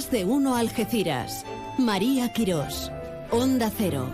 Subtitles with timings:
[0.00, 1.44] Más de uno Algeciras.
[1.76, 2.90] María Quirós.
[3.30, 4.08] Onda Cero.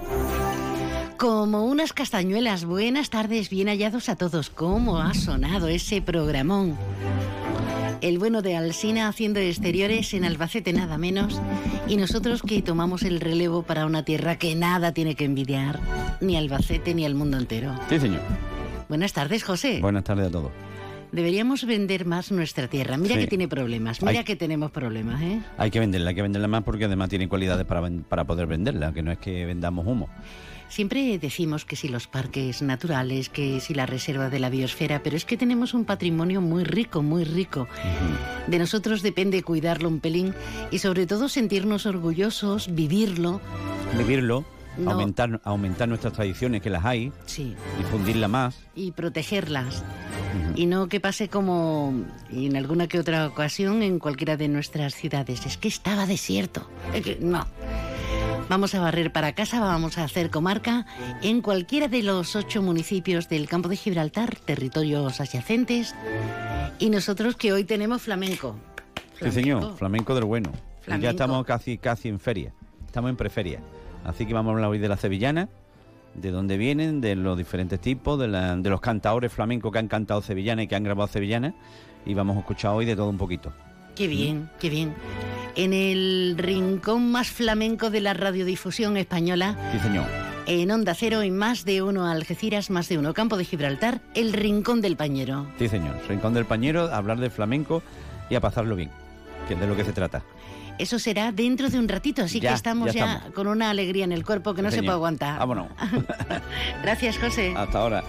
[1.16, 4.50] Como unas castañuelas, buenas tardes, bien hallados a todos.
[4.50, 6.76] ¿Cómo ha sonado ese programón?
[8.00, 11.40] El bueno de Alsina haciendo exteriores en Albacete nada menos
[11.86, 15.78] y nosotros que tomamos el relevo para una tierra que nada tiene que envidiar,
[16.20, 17.78] ni Albacete ni al mundo entero.
[17.88, 18.22] Sí, señor.
[18.88, 19.78] Buenas tardes, José.
[19.80, 20.50] Buenas tardes a todos.
[21.16, 22.98] Deberíamos vender más nuestra tierra.
[22.98, 23.22] Mira Sí.
[23.22, 25.40] que tiene problemas, mira Hay- que tenemos problemas, ¿eh?
[25.56, 28.92] Hay que venderla, hay que venderla más porque además tiene cualidades para, para poder venderla,
[28.92, 30.10] que no es que vendamos humo.
[30.68, 35.16] Siempre decimos que si los parques naturales, que si la reserva de la biosfera, pero
[35.16, 37.66] es que tenemos un patrimonio muy rico, muy rico.
[38.46, 40.34] De nosotros depende cuidarlo un pelín
[40.70, 43.40] y sobre todo sentirnos orgullosos, vivirlo.
[43.96, 44.44] Vivirlo,
[44.78, 44.90] No.
[44.92, 48.58] aumentar, aumentar nuestras tradiciones, que las hay, Sí, difundirla más.
[48.74, 49.82] y protegerlas.
[50.54, 51.94] Y no que pase como
[52.30, 55.46] en alguna que otra ocasión en cualquiera de nuestras ciudades.
[55.46, 56.68] Es que estaba desierto.
[56.92, 57.46] Es que no.
[58.48, 60.86] Vamos a barrer para casa, vamos a hacer comarca
[61.22, 65.94] en cualquiera de los ocho municipios del campo de Gibraltar, territorios adyacentes.
[66.78, 68.56] Y nosotros que hoy tenemos flamenco.
[69.20, 70.52] Sí, señor, flamenco del bueno.
[70.82, 71.04] Flamenco.
[71.04, 72.52] Ya estamos casi, casi en feria,
[72.86, 73.60] estamos en preferia.
[74.06, 75.48] Así que vamos a hablar hoy de la sevillana,
[76.14, 79.88] de dónde vienen, de los diferentes tipos, de, la- de los cantadores flamencos que han
[79.88, 81.54] cantado sevillana y que han grabado sevillana.
[82.06, 83.52] Y vamos a escuchar hoy de todo un poquito.
[83.96, 84.94] Qué bien, qué bien.
[85.56, 90.04] En el rincón más flamenco de la radiodifusión española, Sí, señor.
[90.46, 94.32] En Onda Cero y más de uno Algeciras, más de uno Campo de Gibraltar, el
[94.32, 95.46] Rincón del Pañero.
[95.58, 95.96] Sí, señor.
[96.08, 97.82] Rincón del Pañero, hablar de flamenco
[98.30, 98.90] y a pasarlo bien,
[99.48, 100.22] que es de lo que se trata.
[100.78, 103.34] Eso será dentro de un ratito, así Ya, que estamos ya estamos.
[103.34, 105.38] con una alegría en el cuerpo que no se puede aguantar.
[105.38, 105.68] Vámonos.
[106.82, 107.54] Gracias, José.
[107.56, 108.04] Hasta ahora.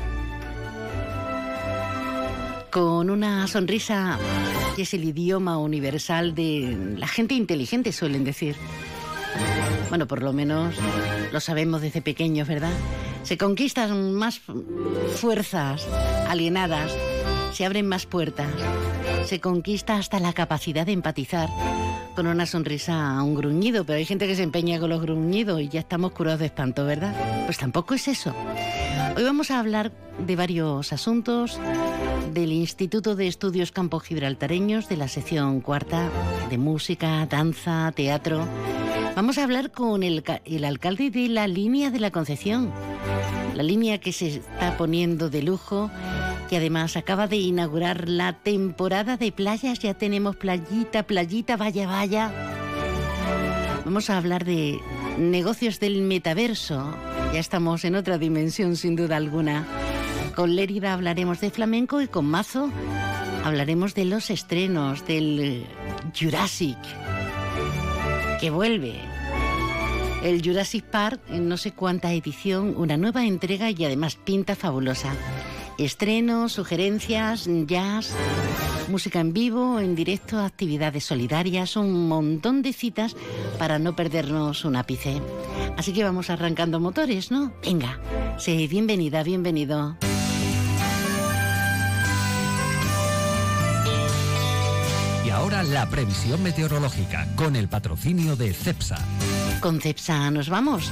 [2.72, 4.18] Con una sonrisa
[4.76, 8.56] que es el idioma universal de la gente inteligente, suelen decir.
[9.90, 10.76] Bueno, por lo menos
[11.32, 12.74] lo sabemos desde pequeños, ¿verdad?
[13.24, 14.42] Se conquistan más
[15.16, 15.88] fuerzas
[16.28, 16.92] alienadas,
[17.54, 18.48] se abren más puertas,
[19.26, 21.50] se conquista hasta la capacidad de empatizar
[22.16, 25.62] con una sonrisa a un gruñido, pero hay gente que se empeña con los gruñidos
[25.62, 27.14] y ya estamos curados de espanto, ¿verdad?
[27.46, 28.34] Pues tampoco es eso.
[29.16, 29.92] Hoy vamos a hablar
[30.26, 31.60] de varios asuntos
[32.34, 36.10] del Instituto de Estudios Campo Gibraltareños de la sección cuarta
[36.50, 38.48] de música, danza, teatro.
[39.16, 42.72] Vamos a hablar con el, el alcalde de la línea de la Concepción,
[43.56, 45.90] la línea que se está poniendo de lujo,
[46.50, 49.80] que además acaba de inaugurar la temporada de playas.
[49.80, 52.32] Ya tenemos playita, playita, vaya, vaya.
[53.86, 54.80] Vamos a hablar de
[55.18, 56.96] negocios del metaverso.
[57.34, 59.66] Ya estamos en otra dimensión, sin duda alguna.
[60.36, 62.70] Con Lérida hablaremos de flamenco y con Mazo
[63.44, 65.66] hablaremos de los estrenos del
[66.20, 66.78] Jurassic,
[68.42, 69.00] que vuelve.
[70.22, 75.14] El Jurassic Park en no sé cuánta edición, una nueva entrega y además pinta fabulosa.
[75.78, 78.16] Estrenos, sugerencias, jazz,
[78.90, 83.16] música en vivo, en directo, actividades solidarias, un montón de citas
[83.60, 85.22] para no perdernos un ápice.
[85.78, 87.54] Así que vamos arrancando motores, ¿no?
[87.64, 88.00] Venga,
[88.40, 89.96] sí, bienvenida, bienvenido.
[95.38, 98.98] Ahora la previsión meteorológica con el patrocinio de CEPSA.
[99.60, 100.92] Con CEPSA nos vamos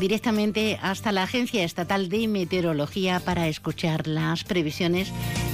[0.00, 5.12] directamente hasta la Agencia Estatal de Meteorología para escuchar las previsiones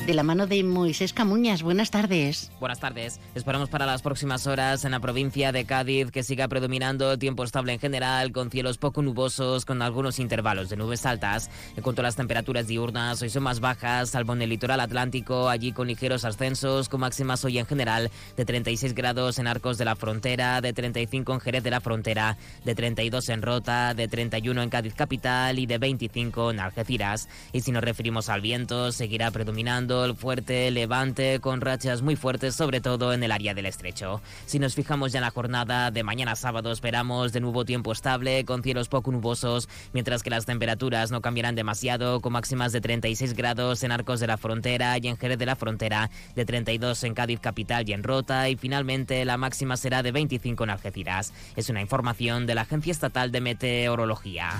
[0.09, 1.63] de la mano de Moisés Camuñas.
[1.63, 2.51] Buenas tardes.
[2.61, 3.21] Buenas tardes.
[3.35, 7.75] Esperamos para las próximas horas en la provincia de Cádiz que siga predominando tiempo estable
[7.75, 11.51] en general, con cielos poco nubosos, con algunos intervalos de nubes altas.
[11.77, 15.51] En cuanto a las temperaturas diurnas, hoy son más bajas, salvo en el litoral atlántico,
[15.51, 19.85] allí con ligeros ascensos, con máximas hoy en general de 36 grados en Arcos de
[19.85, 24.63] la Frontera, de 35 en Jerez de la Frontera, de 32 en Rota, de 31
[24.63, 27.29] en Cádiz capital y de 25 en Algeciras.
[27.53, 32.81] Y si nos referimos al viento, seguirá predominando fuerte levante con rachas muy fuertes, sobre
[32.81, 34.21] todo en el área del estrecho.
[34.47, 38.45] Si nos fijamos ya en la jornada de mañana sábado, esperamos de nuevo tiempo estable,
[38.45, 43.35] con cielos poco nubosos, mientras que las temperaturas no cambiarán demasiado, con máximas de 36
[43.35, 47.15] grados en Arcos de la Frontera y en Jerez de la Frontera, de 32 en
[47.15, 51.33] Cádiz capital y en Rota, y finalmente la máxima será de 25 en Algeciras.
[51.57, 54.51] Es una información de la Agencia Estatal de Meteorología.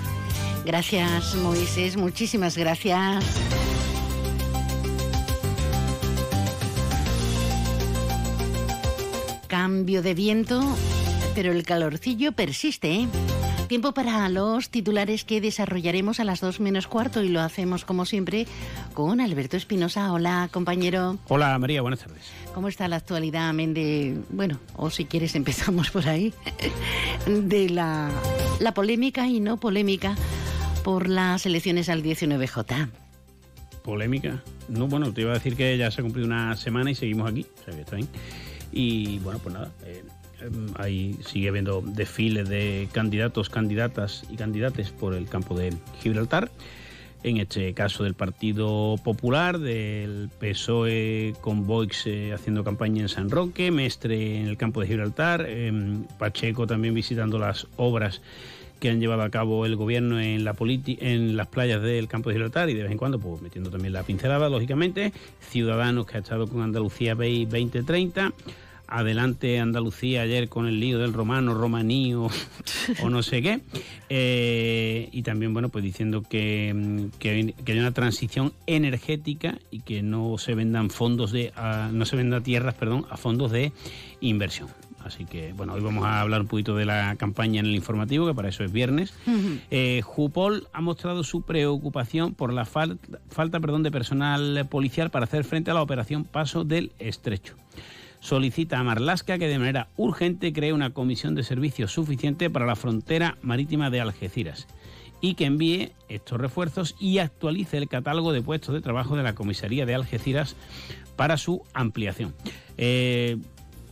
[0.65, 1.97] Gracias, Moisés.
[1.97, 3.25] Muchísimas gracias.
[9.69, 10.63] Cambio de viento,
[11.35, 12.91] pero el calorcillo persiste.
[12.91, 13.07] ¿eh?
[13.67, 18.07] Tiempo para los titulares que desarrollaremos a las dos menos cuarto y lo hacemos como
[18.07, 18.47] siempre
[18.95, 20.11] con Alberto Espinosa.
[20.11, 21.19] Hola, compañero.
[21.27, 22.23] Hola, María, buenas tardes.
[22.55, 24.17] ¿Cómo está la actualidad, Mende?
[24.31, 26.33] Bueno, o si quieres empezamos por ahí,
[27.27, 28.09] de la,
[28.59, 30.15] la polémica y no polémica
[30.83, 32.89] por las elecciones al 19J.
[33.83, 34.41] ¿Polémica?
[34.67, 37.29] No, bueno, te iba a decir que ya se ha cumplido una semana y seguimos
[37.29, 38.09] aquí, o sea que está bien.
[38.71, 40.03] Y bueno, pues nada, eh,
[40.41, 46.51] em, ahí sigue habiendo desfiles de candidatos, candidatas y candidates por el campo de Gibraltar.
[47.21, 53.29] En este caso del Partido Popular, del PSOE con Boix eh, haciendo campaña en San
[53.29, 58.21] Roque, Mestre en el campo de Gibraltar, em, Pacheco también visitando las obras
[58.79, 62.35] que han llevado a cabo el gobierno en, la en las playas del campo de
[62.35, 65.13] Gibraltar y de vez en cuando pues metiendo también la pincelada, lógicamente.
[65.39, 68.33] Ciudadanos que ha estado con Andalucía 2030
[68.89, 72.27] adelante Andalucía ayer con el lío del romano, romanío
[73.03, 73.61] o no sé qué.
[74.09, 80.37] Eh, y también, bueno, pues diciendo que, que, hay una transición energética y que no
[80.37, 81.53] se vendan fondos de,
[81.91, 83.71] no se venda tierras, perdón, a fondos de
[84.21, 84.69] inversión.
[85.03, 88.27] Así que, bueno, hoy vamos a hablar un poquito de la campaña en el informativo,
[88.27, 89.13] que para eso es viernes.
[89.71, 95.43] Eh, Jupol ha mostrado su preocupación por la falta perdón, de personal policial para hacer
[95.45, 97.55] frente a la operación Paso del Estrecho
[98.21, 102.75] solicita a Marlasca que de manera urgente cree una comisión de servicios suficiente para la
[102.75, 104.67] frontera marítima de Algeciras
[105.21, 109.35] y que envíe estos refuerzos y actualice el catálogo de puestos de trabajo de la
[109.35, 110.55] comisaría de Algeciras
[111.15, 112.33] para su ampliación.
[112.77, 113.37] Eh,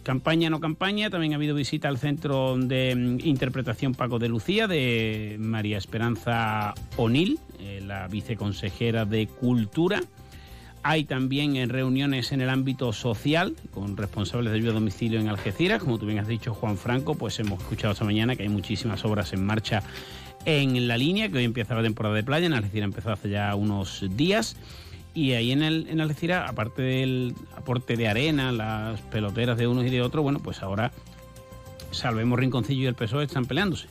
[0.08, 4.66] campaña no campaña, también ha habido visita al Centro de mm, Interpretación Paco de Lucía
[4.66, 10.02] de María Esperanza O'Neill, eh, la viceconsejera de Cultura.
[10.82, 15.28] Hay también en reuniones en el ámbito social con responsables de ayuda a domicilio en
[15.28, 18.50] Algeciras, como tú bien has dicho, Juan Franco, pues hemos escuchado esta mañana que hay
[18.50, 19.84] muchísimas obras en marcha
[20.46, 23.54] en la línea, que hoy empieza la temporada de playa, en Algeciras empezó hace ya
[23.56, 24.56] unos días.
[25.18, 29.84] Y ahí en, el, en Algeciras, aparte del aporte de arena, las peloteras de unos
[29.86, 30.92] y de otros, bueno, pues ahora
[31.90, 33.88] Salvemos Rinconcillo y el PSOE están peleándose.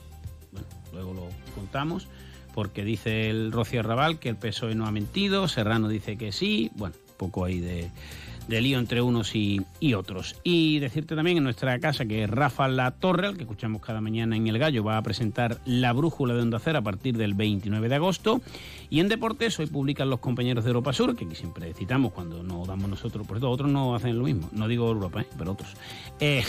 [0.53, 2.07] Bueno, luego lo contamos
[2.55, 6.71] porque dice el Rocío Raval que el PSOE no ha mentido, Serrano dice que sí,
[6.77, 7.91] bueno, poco ahí de,
[8.49, 9.65] lío entre unos y,
[9.95, 10.37] otros.
[10.45, 14.47] Y decirte también en nuestra casa que Rafa La Torre, que escuchamos cada mañana en
[14.47, 17.95] El Gallo, va a presentar La Brújula de Onda Cero a partir del 29 de
[17.95, 18.41] agosto.
[18.91, 22.43] Y en deportes hoy publican los compañeros de Europa Sur, que aquí siempre citamos cuando
[22.43, 25.27] no damos nosotros, por eso otros no hacen lo mismo, no digo Europa, ¿eh?
[25.37, 25.75] pero otros.
[26.21, 26.45] Eh,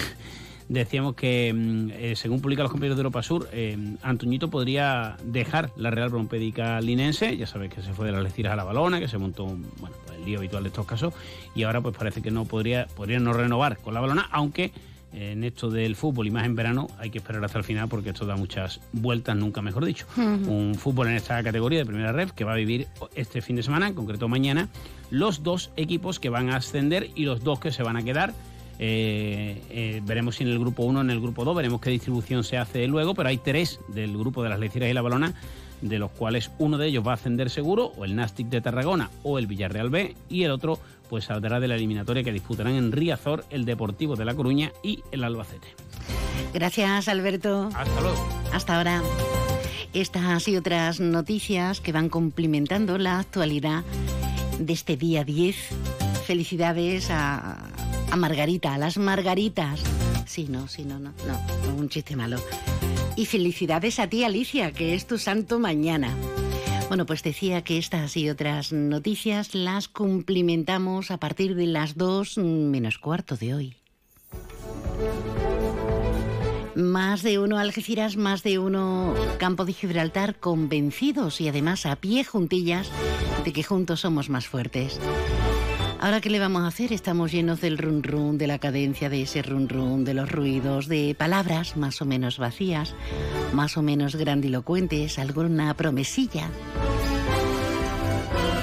[0.69, 5.71] decíamos que, mm, eh, según publican los compañeros de Europa Sur, eh, Antoñito podría dejar
[5.77, 7.37] la Real Brompédica linense.
[7.37, 9.95] Ya sabes que se fue de las Leciras a la Balona, que se montó bueno,
[10.05, 11.13] pues el lío habitual de estos casos,
[11.55, 14.71] y ahora pues parece que no podría, podría no renovar con la Balona, aunque
[15.13, 17.87] eh, en esto del fútbol y más en verano hay que esperar hasta el final
[17.87, 20.05] porque esto da muchas vueltas, nunca mejor dicho.
[20.17, 23.63] Un fútbol en esta categoría de primera red que va a vivir este fin de
[23.63, 24.67] semana, en concreto mañana,
[25.09, 28.33] los dos equipos que van a ascender y los dos que se van a quedar
[28.79, 32.43] eh, eh, veremos si en el grupo 1 en el grupo 2, veremos qué distribución
[32.43, 35.33] se hace luego, pero hay tres del grupo de las Leciras y la Balona,
[35.81, 39.09] de los cuales uno de ellos va a ascender seguro, o el Nastic de Tarragona
[39.23, 40.79] o el Villarreal B, y el otro
[41.09, 45.03] pues saldrá de la eliminatoria que disputarán en Riazor el Deportivo de La Coruña y
[45.11, 45.67] el Albacete.
[46.53, 47.69] Gracias, Alberto.
[47.73, 48.27] Hasta luego.
[48.51, 49.01] Hasta ahora.
[49.93, 53.83] Estas y otras noticias que van complementando la actualidad
[54.59, 55.55] de este día 10.
[56.25, 57.57] Felicidades a
[58.11, 59.81] a Margarita, a las Margaritas.
[60.25, 62.37] Sí, no, sí, no, no, no, un chiste malo.
[63.15, 66.15] Y felicidades a ti, Alicia, que es tu santo mañana.
[66.87, 72.37] Bueno, pues decía que estas y otras noticias las cumplimentamos a partir de las dos
[72.37, 73.75] menos cuarto de hoy.
[76.75, 82.23] Más de uno Algeciras, más de uno Campo de Gibraltar convencidos y además a pie
[82.23, 82.89] juntillas
[83.43, 84.99] de que juntos somos más fuertes.
[85.99, 86.93] Ahora, ¿qué le vamos a hacer?
[86.93, 90.87] Estamos llenos del run run, de la cadencia de ese run run, de los ruidos,
[90.87, 92.93] de palabras más o menos vacías,
[93.51, 96.49] más o menos grandilocuentes, alguna promesilla.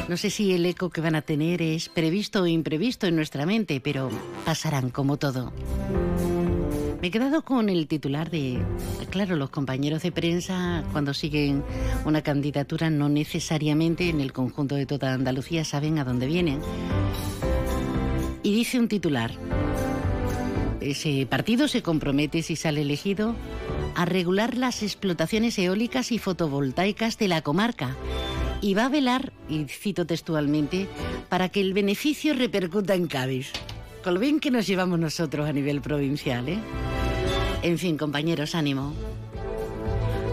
[0.09, 3.47] No sé si el eco que van a tener es previsto o imprevisto en nuestra
[3.47, 4.11] mente, pero
[4.45, 5.53] pasarán como todo.
[7.05, 8.65] Me he quedado con el titular de,
[9.11, 11.63] claro, los compañeros de prensa cuando siguen
[12.07, 16.61] una candidatura no necesariamente en el conjunto de toda Andalucía saben a dónde vienen.
[18.43, 19.33] Y dice un titular,
[20.81, 23.35] ese partido se compromete, si sale elegido,
[23.95, 27.95] a regular las explotaciones eólicas y fotovoltaicas de la comarca
[28.63, 30.89] y va a velar, y cito textualmente,
[31.29, 33.53] para que el beneficio repercuta en Cádiz.
[34.03, 36.59] Con lo bien que nos llevamos nosotros a nivel provincial, ¿eh?
[37.65, 38.93] En fin, compañeros, ánimo.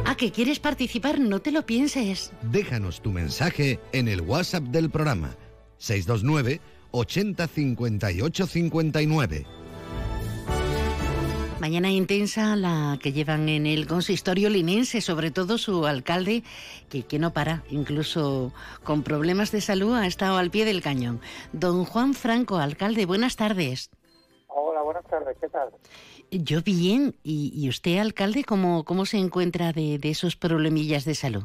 [0.05, 2.33] Ah, que quieres participar, no te lo pienses.
[2.41, 5.38] Déjanos tu mensaje en el WhatsApp del programa
[5.77, 6.59] 629
[6.91, 9.45] 80 58 59.
[11.61, 16.43] Mañana intensa la que llevan en el consistorio linense, sobre todo su alcalde,
[16.89, 18.51] que, que no para, incluso
[18.83, 21.21] con problemas de salud, ha estado al pie del cañón.
[21.53, 23.89] Don Juan Franco, alcalde, buenas tardes.
[24.47, 25.69] Hola, buenas tardes, ¿qué tal?
[26.31, 27.13] Yo bien.
[27.23, 31.43] ¿Y, y usted, alcalde, cómo, cómo se encuentra de, de esos problemillas de salud?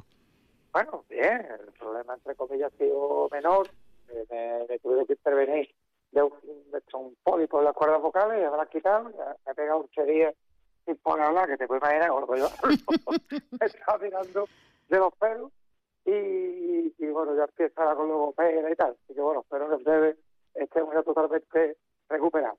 [0.73, 3.69] Bueno, bien, el problema entre comillas ha sido menor,
[4.09, 5.75] eh, me, me tuve que intervenir
[6.12, 6.33] de un,
[6.71, 9.55] de un pólipo en las cuerdas vocales, ya me la han quitado, ya me he
[9.55, 10.33] pegado un chería
[10.85, 12.49] sin poder hablar, que te puedes imaginar, gordo yo.
[13.59, 14.49] me estaba mirando
[14.88, 15.50] de los pelos
[16.05, 18.97] y, y bueno, ya empieza la con logopeda y tal.
[19.02, 20.16] Así que bueno, espero que en breve
[20.55, 21.76] estemos ya totalmente
[22.09, 22.59] recuperados.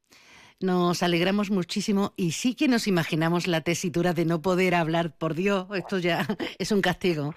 [0.60, 5.16] Nos alegramos muchísimo y sí que nos imaginamos la tesitura de no poder hablar.
[5.16, 6.26] Por Dios, esto ya
[6.58, 7.36] es un castigo.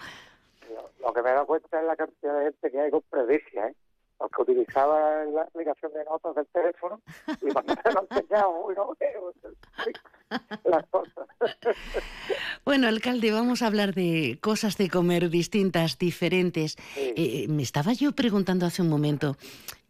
[0.71, 3.03] Lo, lo que me he dado cuenta es la cantidad de gente que hay con
[3.11, 3.75] previcia, ¿eh?
[4.17, 7.01] Porque utilizaba la aplicación de notas del teléfono
[7.41, 9.33] y cuando me lo enseñaba, uy, no veo
[10.65, 11.29] las cosas.
[12.65, 16.77] Bueno, alcalde, vamos a hablar de cosas de comer distintas, diferentes.
[16.95, 17.15] Sí.
[17.17, 19.37] Eh, me estaba yo preguntando hace un momento,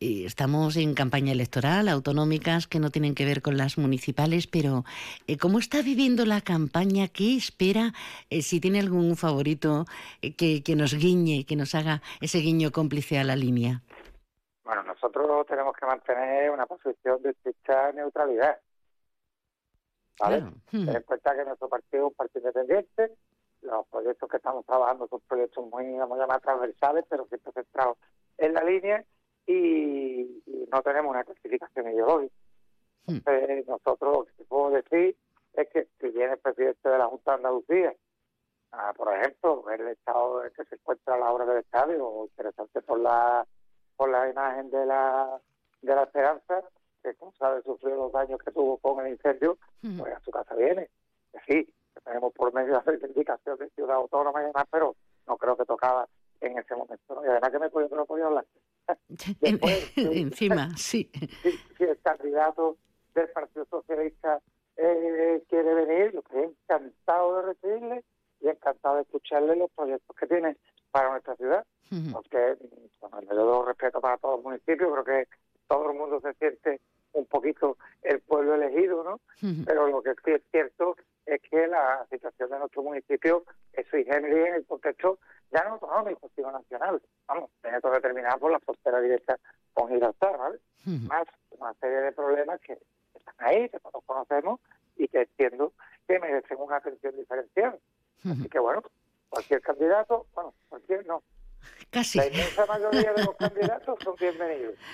[0.00, 4.85] estamos en campaña electoral, autonómicas, que no tienen que ver con las municipales, pero
[5.26, 7.09] eh, ¿cómo está viviendo la campaña?
[7.09, 7.92] ¿Qué espera?
[8.30, 9.85] Eh, si tiene algún favorito
[10.23, 13.83] eh, que, que nos guiñe, que nos haga ese guiño cómplice a la línea.
[14.64, 18.59] Bueno, nosotros tenemos que mantener una posición de estricta neutralidad.
[20.19, 20.38] ¿Vale?
[20.38, 20.52] Claro.
[20.73, 20.87] Hmm.
[20.87, 23.16] Ten en cuenta que nuestro partido es un partido independiente,
[23.62, 27.99] los proyectos que estamos trabajando son proyectos muy, llamar, transversales, pero siempre centrados
[28.38, 29.04] en la línea
[29.47, 32.35] y, y no tenemos una clasificación ideológica.
[33.06, 33.16] Hmm.
[33.16, 35.16] Entonces, nosotros lo que te puedo decir
[35.54, 37.94] es que si viene el presidente de la Junta de Andalucía,
[38.73, 42.25] ah, por ejemplo, ver el estado en que se encuentra la obra del estadio, o
[42.25, 43.47] interesante por la
[43.97, 45.40] por la imagen de la
[45.82, 46.62] de la Esperanza,
[47.02, 49.99] que como sabe sufrió los daños que tuvo con el incendio, Hmm.
[49.99, 50.88] pues a su casa viene.
[51.47, 51.66] Sí,
[52.04, 54.94] tenemos por medio de la reivindicación de ciudad autónoma y demás, pero
[55.26, 56.06] no creo que tocaba
[56.40, 57.14] en ese momento.
[57.14, 57.25] ¿no?
[57.25, 58.47] Y además que me podía, no podía hablar.
[59.40, 59.92] Después.
[59.97, 61.11] Encima, sí.
[61.42, 62.76] Si, si el candidato
[63.14, 64.40] del Partido Socialista
[64.76, 68.04] eh, quiere venir, yo estoy encantado de recibirle
[68.40, 70.56] y encantado de escucharle los proyectos que tiene
[70.90, 72.12] para nuestra ciudad Hmm.
[72.12, 72.56] porque
[73.00, 75.28] con el mayor respeto para todos los municipios, creo que
[75.66, 76.80] todo el mundo se siente
[77.12, 79.21] un poquito el pueblo elegido, ¿no?
[79.67, 84.05] Pero lo que sí es cierto es que la situación de nuestro municipio es sui
[84.05, 85.19] generis en el contexto
[85.52, 87.00] ya no autonómico, sino nacional.
[87.26, 89.38] Vamos, tiene todo determinado por la frontera directa
[89.75, 90.59] con Gibraltar, ¿vale?
[91.09, 92.79] Más una serie de problemas que
[93.14, 94.61] están ahí, que todos conocemos
[94.97, 95.73] y que entiendo
[96.07, 97.79] que merecen una atención diferenciada.
[98.23, 98.33] Hmm.
[98.33, 98.83] Así que bueno,
[99.29, 101.23] cualquier candidato, bueno, cualquier no,
[101.90, 102.19] Casi.
[102.19, 104.75] la inmensa mayoría de los candidatos son bienvenidos.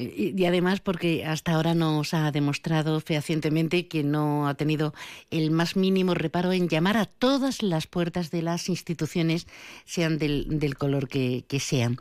[0.00, 4.94] Y, y además porque hasta ahora nos ha demostrado fehacientemente que no ha tenido
[5.32, 9.48] el más mínimo reparo en llamar a todas las puertas de las instituciones,
[9.86, 11.96] sean del, del color que, que sean.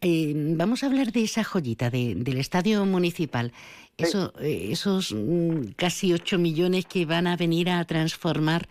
[0.00, 3.52] Eh, vamos a hablar de esa joyita de- del estadio municipal.
[3.98, 8.66] Eso, eh, esos mm, casi 8 millones que van a venir a transformar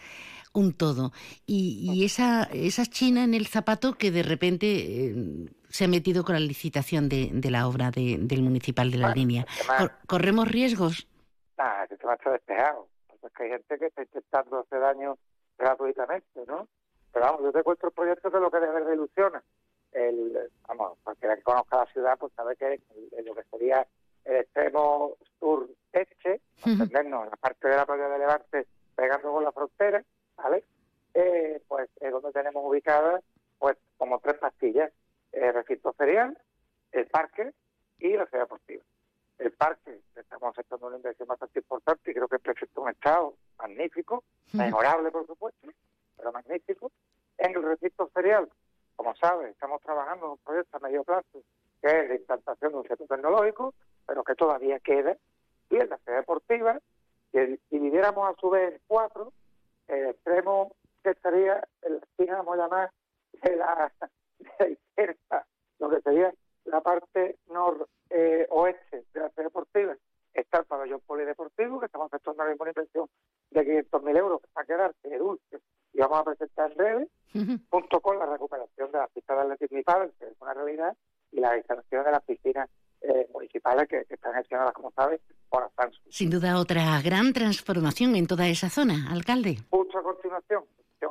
[0.53, 1.11] un todo.
[1.45, 5.15] Y, y esa, esa china en el zapato que de repente eh,
[5.69, 9.07] se ha metido con la licitación de, de la obra de- del municipal de la
[9.07, 9.45] Bueno, línea.
[9.77, 11.07] Cor- ¿Corremos riesgos?
[11.57, 12.87] Nada, que tema está despejado.
[13.23, 15.17] Es que hay gente que está intentando hacer daño
[15.57, 16.67] gratuitamente, ¿no?
[17.13, 19.43] Pero vamos, yo te cuento el proyecto de lo que de verdad ilusiona.
[19.91, 23.85] El, vamos, cualquiera que conozca la ciudad, pues sabe que en- lo que sería
[24.25, 30.03] el extremo sur-este, entendernos, la parte de la playa de Levante pegando con la frontera,
[30.43, 30.63] ¿vale?
[31.13, 33.23] Eh, pues es donde tenemos ubicadas,
[33.59, 34.91] pues, como tres pastillas.
[35.31, 36.37] El recinto ferial,
[36.91, 37.53] el parque
[37.99, 38.83] y la ciudad deportiva.
[39.37, 43.35] El parque, estamos haciendo una inversión bastante importante y creo que es perfecto un estado
[43.57, 45.67] magnífico, mejorable por supuesto,
[46.17, 46.91] pero magnífico.
[47.37, 48.49] En el recinto ferial,
[48.95, 51.43] como sabes, estamos trabajando en un proyecto a medio plazo
[51.81, 53.73] que es la implantación de un centro tecnológico,
[54.05, 55.17] pero que todavía queda,
[55.69, 56.79] y en la ciudad deportiva,
[57.31, 59.33] que dividiéramos a su vez en cuatro,
[59.91, 60.71] el extremo
[61.03, 62.91] que estaría en la esquina, vamos a llamar,
[63.43, 63.91] de la,
[64.39, 65.45] de la izquierda,
[65.79, 66.33] lo que sería
[66.65, 69.95] la parte noroeste de la ciudad deportiva,
[70.33, 73.09] está el pabellón polideportivo, que estamos efectuando ahora mismo una inversión
[73.51, 75.59] de 500.000 euros, que va a quedar de dulce,
[75.93, 77.07] y vamos a presentar en breve,
[77.69, 80.95] junto con la recuperación de las pistas de atletismo que es una realidad,
[81.31, 82.69] y la instalación de las piscinas
[83.01, 85.99] eh, municipales que, que están gestionadas, como sabes, por Astanso.
[86.09, 89.57] Sin duda otra gran transformación en toda esa zona, alcalde.
[89.69, 90.63] Justo a continuación,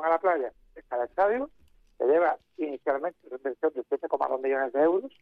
[0.02, 0.52] a la playa,
[0.88, 1.50] cada estadio,
[1.98, 5.12] se lleva inicialmente una inversión de 7,2 millones de euros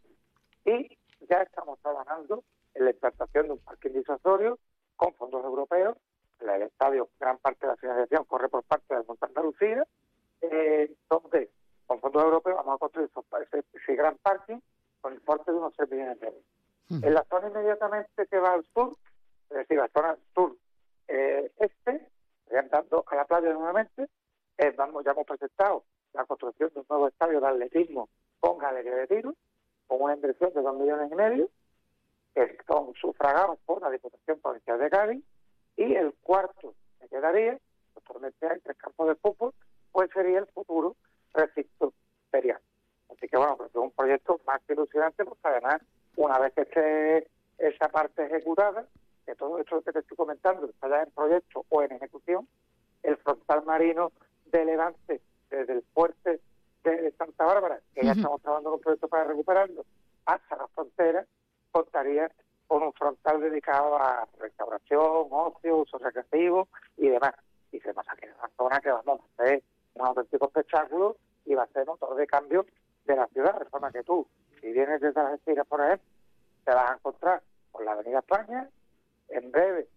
[0.65, 0.99] y
[1.29, 2.45] ya estamos trabajando
[2.75, 4.59] en la implantación de un parque disuasorio
[4.97, 5.97] con fondos europeos.
[6.41, 9.85] El estadio, gran parte de la financiación corre por parte del Monte Andalucía,
[10.41, 11.51] eh, donde
[11.87, 13.11] con fondos europeos vamos a construir
[13.43, 14.61] ese, ese gran parking
[15.01, 16.43] con importe de unos 3 millones de euros.
[16.91, 18.97] En la zona inmediatamente que va al sur,
[19.51, 20.57] es decir, la zona sur
[21.07, 22.09] eh, este,
[22.71, 24.09] dando a la playa nuevamente,
[24.57, 28.09] eh, vamos, ya hemos presentado la construcción de un nuevo estadio de atletismo
[28.41, 29.35] con galería de tiro,
[29.87, 31.51] con una inversión de 2 millones y medio,
[32.35, 35.25] que son sufragados por la Diputación Provincial de Cádiz,
[35.77, 37.59] y el cuarto que quedaría,
[37.97, 39.53] actualmente hay tres campos de fútbol,
[39.93, 40.97] pues sería el futuro
[41.35, 41.93] recinto
[42.31, 42.61] ferial.
[43.11, 45.81] Así que bueno, pues es un proyecto más que ilusionante, porque además
[46.19, 48.87] una vez que esté esa parte ejecutada,
[49.25, 52.49] que todo esto que te estoy comentando está ya en proyecto o en ejecución,
[53.05, 54.11] el frontal marino
[54.47, 56.41] de Levante desde el fuerte
[56.83, 59.85] de Santa Bárbara, que ya estamos trabajando con proyectos para recuperarlo,
[60.27, 61.25] hasta la frontera,
[61.71, 62.31] contaría
[62.67, 67.35] con un frontal dedicado a restauración, ocio, uso recreativo y demás.
[67.71, 69.63] Y se nos ha quedado una zona que vamos a hacer
[69.95, 72.67] un auténtico espectáculo y va a ser motor de cambio
[73.05, 74.27] de la ciudad, de forma que tú
[74.61, 76.07] si vienes desde las Estiras, por ejemplo,
[76.65, 78.69] te vas a encontrar por la Avenida España,
[79.29, 79.89] en breve,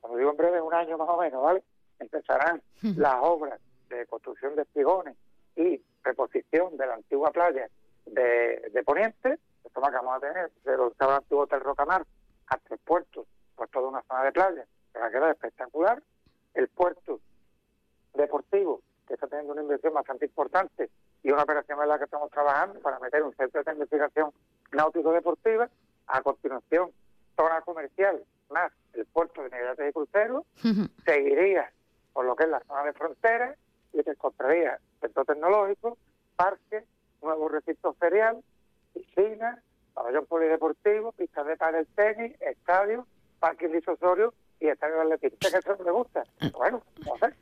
[0.00, 1.62] como digo en breve, un año más o menos, ¿vale?
[1.98, 2.62] Empezarán
[2.96, 5.16] las obras de construcción de espigones
[5.56, 7.68] y reposición de la antigua playa
[8.06, 12.04] de, de Poniente, esto que vamos a tener, de los antiguo Hotel Rocamar
[12.46, 16.02] hasta el puerto, pues toda una zona de playa, que va a quedar espectacular,
[16.54, 17.20] el puerto
[18.14, 20.90] deportivo, que está teniendo una inversión bastante importante
[21.24, 24.30] y una operación en la que estamos trabajando para meter un centro de investigación
[24.72, 25.68] náutico-deportiva.
[26.06, 26.90] A continuación,
[27.34, 30.44] zona comercial más el puerto de navegantes y cruceros.
[31.04, 31.72] Seguiría
[32.12, 33.56] por lo que es la zona de frontera
[33.94, 35.96] y te encontraría centro tecnológico,
[36.36, 36.84] parque,
[37.22, 38.44] nuevo recinto ferial,
[38.92, 39.62] piscina,
[39.94, 43.06] pabellón polideportivo, pistas de pádel tenis, estadio,
[43.40, 45.38] parque disosorio y estadio de atletismo.
[45.38, 46.24] que eso me gusta.
[46.56, 47.34] Bueno, no sé.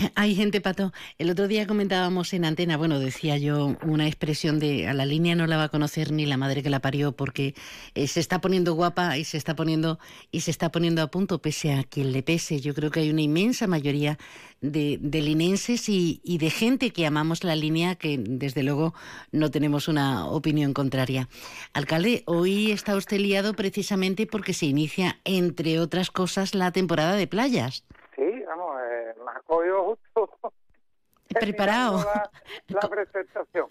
[0.14, 0.92] Hay gente, Pato.
[1.18, 5.34] El otro día comentábamos en antena, bueno, decía yo una expresión de a la línea
[5.34, 7.54] no la va a conocer ni la madre que la parió porque
[7.94, 9.98] eh, se está poniendo guapa y se está poniendo
[10.30, 12.60] y se está poniendo a punto pese a quien le pese.
[12.60, 14.18] Yo creo que hay una inmensa mayoría
[14.60, 18.94] de, de linenses y, y de gente que amamos la línea que desde luego
[19.32, 21.28] no tenemos una opinión contraria.
[21.72, 27.26] Alcalde, hoy está usted liado precisamente porque se inicia, entre otras cosas, la temporada de
[27.26, 27.84] playas.
[28.16, 30.52] Sí, vamos, eh, me apoyo justo.
[31.28, 31.98] Preparado.
[31.98, 32.30] La,
[32.68, 33.66] la presentación.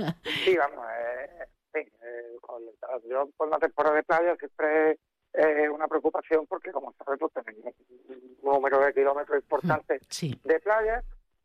[0.45, 2.62] Sí, vamos, eh, sí, eh, con,
[3.10, 4.97] yo con la temporada de playa siempre
[5.33, 7.73] es una preocupación porque, como sabes, pues tenemos
[8.07, 10.39] un número de kilómetros importante Sí.
[10.43, 11.03] de playa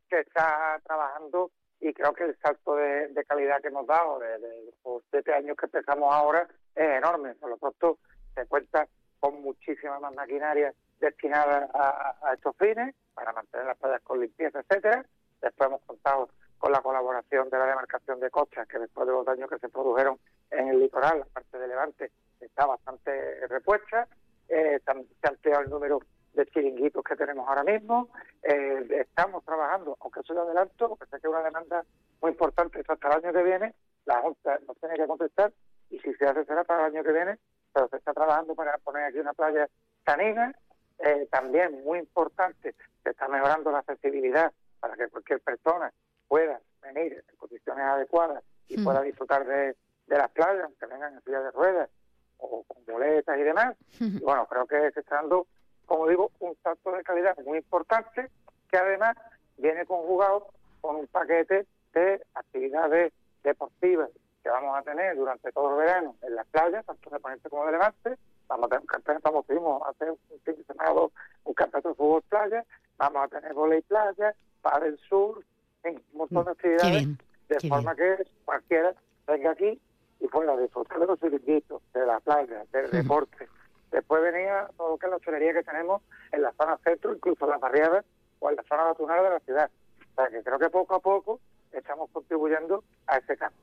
[0.09, 4.39] que está trabajando y creo que el salto de, de calidad que hemos dado de,
[4.39, 7.35] de los siete años que empezamos ahora es enorme.
[7.35, 7.99] Por lo tanto,
[8.33, 8.87] se cuenta
[9.19, 14.59] con muchísima más maquinaria destinada a, a estos fines para mantener las playas con limpieza,
[14.61, 15.05] etcétera.
[15.41, 19.25] Después hemos contado con la colaboración de la demarcación de costas, que después de los
[19.25, 20.17] daños que se produjeron
[20.51, 24.07] en el litoral, la parte de Levante está bastante repuesta.
[24.47, 25.99] Eh, se ha ampliado el número
[26.33, 28.09] de chiringuitos que tenemos ahora mismo.
[28.43, 31.83] Eh, estamos trabajando, aunque lo adelanto, porque sé que es una demanda
[32.21, 33.73] muy importante esto hasta el año que viene.
[34.05, 35.51] La Junta nos tiene que contestar
[35.89, 37.39] y si se hace será para el año que viene,
[37.73, 39.67] pero se está trabajando para poner aquí una playa
[40.03, 40.53] canina.
[40.99, 45.91] Eh, también muy importante, se está mejorando la accesibilidad para que cualquier persona
[46.27, 48.83] pueda venir en condiciones adecuadas y Mm.
[48.83, 49.75] pueda disfrutar de,
[50.07, 51.89] de las playas, aunque vengan en silla de ruedas
[52.37, 53.75] o con boletas y demás.
[53.99, 55.47] Y bueno, creo que se está dando,
[55.85, 58.29] como digo, un salto de calidad muy importante
[58.69, 59.15] que además
[59.57, 60.47] viene conjugado
[60.81, 63.13] con un paquete de actividades
[63.43, 64.09] deportivas
[64.43, 67.65] que vamos a tener durante todo el verano en las playas, tanto de Poniente como
[67.65, 68.15] de Levante.
[68.47, 71.11] Vamos a tener un campeonato, vamos, tuvimos hace un fin de semana o dos
[71.45, 72.63] un campeonato de fútbol playa,
[72.97, 75.43] vamos a tener volei playa, para el sur,
[75.83, 77.17] en un montón de actividades bien.
[77.49, 78.93] de forma que cualquiera
[79.25, 79.81] venga aquí
[80.25, 83.47] y disfrutar de los chiringuitos, de la playa, del deporte.
[83.91, 87.45] Después venía todo lo que es la hostelería que tenemos en la zona centro, incluso
[87.45, 88.05] en las barriadas
[88.39, 89.69] o en la zona latunera de la ciudad.
[90.11, 91.39] O sea que creo que poco a poco
[91.71, 93.59] estamos contribuyendo a ese cambio.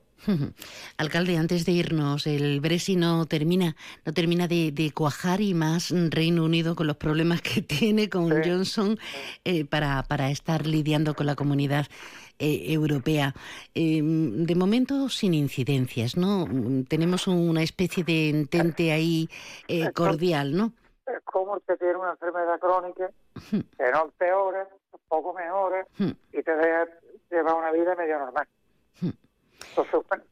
[0.97, 5.91] Alcalde, antes de irnos, el Brexit no termina, no termina de, de cuajar y más
[6.09, 8.49] Reino Unido con los problemas que tiene con Sí.
[8.49, 8.97] Johnson
[9.43, 11.87] eh, para, para estar lidiando con la comunidad
[12.39, 13.33] eh, europea.
[13.73, 16.45] Eh, de momento sin incidencias, ¿no?
[16.87, 19.29] Tenemos una especie de entente ahí
[19.67, 20.73] eh, cordial, ¿no?
[21.05, 23.09] Es como el que tiene una enfermedad crónica
[23.51, 24.67] que no empeora,
[25.07, 26.87] poco mejora y te deja
[27.29, 28.47] lleva una vida medio normal.
[29.01, 30.23] Entonces, bueno,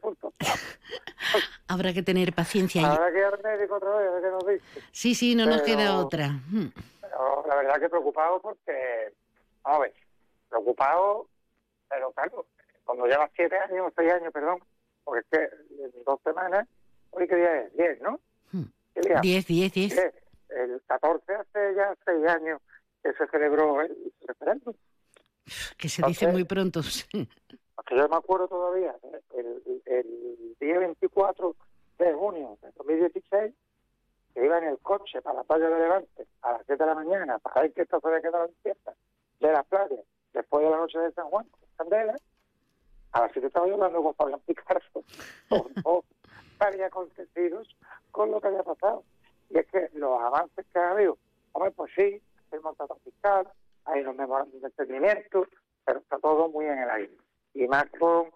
[0.00, 0.32] punto.
[1.68, 2.90] Habrá que tener paciencia.
[2.90, 4.86] Habrá que ir al médico otra vez, a ver qué nos dice.
[4.92, 6.40] Sí, sí, no nos Pero- queda otra.
[7.00, 9.12] Pero la verdad que preocupado porque,
[9.62, 9.94] vamos a ver,
[10.48, 11.26] preocupado,
[11.88, 12.46] pero claro,
[12.84, 14.60] cuando llevas siete años, seis años, perdón,
[15.04, 16.66] porque es que en dos semanas,
[17.10, 18.20] hoy qué día es, diez, ¿no?
[18.52, 18.64] Hmm.
[18.94, 19.20] ¿Qué día?
[19.20, 19.94] Diez, diez, diez.
[19.94, 20.14] Diez.
[20.48, 22.60] El 14 hace ya seis años
[23.02, 24.74] que se celebró el referéndum.
[25.76, 26.80] Que se dice muy pronto.
[27.74, 28.94] Porque yo me acuerdo todavía,
[29.34, 31.56] el, el día 24
[31.98, 33.54] de junio de 2016,
[34.34, 36.94] que iba en el coche para la playa de Levante a las 7 de la
[36.94, 38.94] mañana para ver que esto se había quedado en fiesta
[39.40, 40.00] de las playas
[40.32, 41.46] después de la noche de San Juan
[41.78, 42.14] Candela.
[43.12, 45.04] A las 7 estaba yo hablando con Fabián Picasso,
[45.48, 46.04] con dos
[46.58, 47.74] había acontecidos
[48.10, 49.04] con lo que había pasado.
[49.48, 51.16] Y es que los avances que ha habido,
[51.52, 52.20] hombre, pues sí,
[52.52, 53.48] un contrato fiscal,
[53.84, 55.46] hay unos memorandos de entendimiento,
[55.84, 57.16] pero está todo muy en el aire.
[57.54, 58.26] Y más con,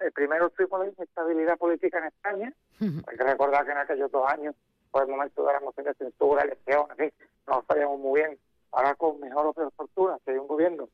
[0.00, 4.28] eh, primero tuvimos la inestabilidad política en España, hay que recordar que en aquellos dos
[4.28, 4.54] años,
[4.90, 7.12] por el momento de la moción de censura, elección, en fin,
[7.46, 8.38] no sabíamos muy bien.
[8.72, 10.88] Ahora con mejor o peor fortuna, que hay un gobierno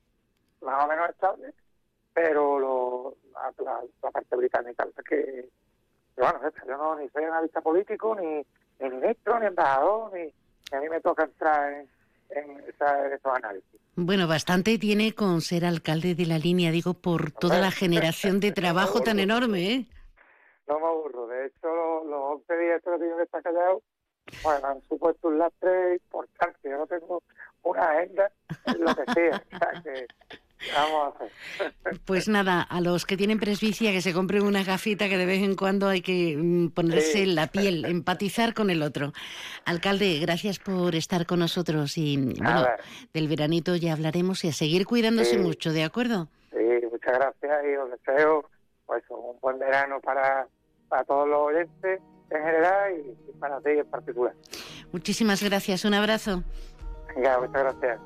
[0.62, 1.52] más o menos estable,
[2.14, 5.48] pero lo, la, la- la parte británica que,
[6.14, 8.46] que, bueno, yo no ni soy analista político, ni,
[8.80, 11.88] ni ministro, ni embajador, ni, ni a mí me toca entrar en,
[12.30, 13.80] en, esa- en esos análisis.
[13.96, 18.52] Bueno, bastante tiene con ser alcalde de la línea, digo, por toda la generación de
[18.52, 19.86] trabajo tan enorme, ¿eh?
[20.66, 21.26] No me aburro.
[21.26, 23.82] De hecho, los, los 11 días que tenido que estar callado,
[24.42, 26.70] bueno, han supuesto un lastre importante.
[26.70, 27.22] Yo no tengo
[27.64, 28.30] una agenda,
[28.78, 29.42] lo que sea.
[29.52, 30.06] O sea, que
[30.74, 31.30] vamos a hacer.
[32.06, 35.42] Pues nada, a los que tienen presbicia que se compren una gafita que de vez
[35.42, 37.22] en cuando hay que mm, ponerse Sí.
[37.22, 39.12] en la piel, empatizar con el otro.
[39.64, 42.66] Alcalde, gracias por estar con nosotros y bueno,
[43.12, 45.38] del veranito ya hablaremos y a seguir cuidándose Sí.
[45.38, 46.28] mucho, ¿de acuerdo?
[46.50, 46.58] Sí,
[46.90, 48.48] muchas gracias y os deseo
[48.86, 50.46] pues un buen verano para,
[50.88, 52.00] para todos los oyentes
[52.30, 54.34] en general y, y para ti en particular.
[54.92, 56.42] Muchísimas gracias, un abrazo.
[57.14, 58.00] Venga, muchas gracias.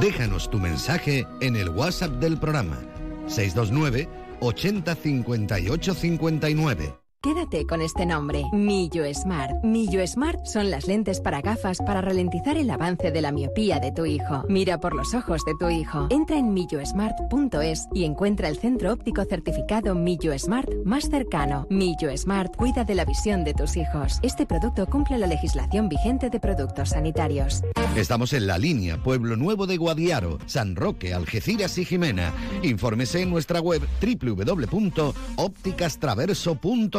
[0.00, 2.78] Déjanos tu mensaje en el WhatsApp del programa
[3.26, 4.08] 629
[4.40, 7.05] 80 58 59.
[7.22, 9.64] Quédate con este nombre, Millo Smart.
[9.64, 13.90] Millo Smart son las lentes para gafas para ralentizar el avance de la miopía de
[13.90, 14.44] tu hijo.
[14.48, 16.06] Mira por los ojos de tu hijo.
[16.10, 21.66] Entra en millosmart.es y encuentra el centro óptico certificado Millo Smart más cercano.
[21.68, 24.20] Millo Smart cuida de la visión de tus hijos.
[24.22, 27.62] Este producto cumple la legislación vigente de productos sanitarios.
[27.96, 32.32] Estamos en la línea Pueblo Nuevo de Guadiaro, San Roque, Algeciras y Jimena.
[32.62, 33.82] Infórmese en nuestra web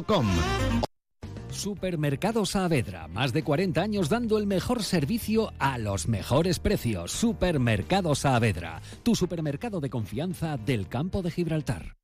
[0.08, 0.28] www.ópticastraverso.com.
[1.50, 7.12] Supermercado Saavedra, más de 40 años dando el mejor servicio a los mejores precios.
[7.12, 11.97] Supermercado Saavedra, tu supermercado de confianza del campo de Gibraltar.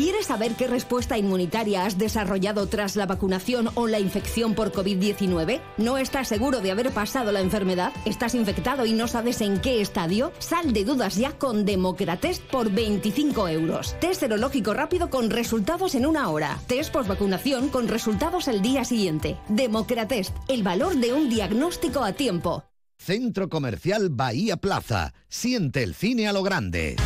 [0.00, 5.60] ¿Quieres saber qué respuesta inmunitaria has desarrollado tras la vacunación o la infección por COVID-19?
[5.76, 7.92] ¿No estás seguro de haber pasado la enfermedad?
[8.06, 10.32] ¿Estás infectado y no sabes en qué estadio?
[10.38, 13.94] Sal de dudas ya con Democratest por 25 euros.
[14.00, 16.58] Test serológico rápido con resultados en una hora.
[16.66, 19.36] Test postvacunación con resultados el día siguiente.
[19.48, 22.64] Democratest, el valor de un diagnóstico a tiempo.
[22.96, 25.12] Centro Comercial Bahía Plaza.
[25.28, 26.96] Siente el cine a lo grande.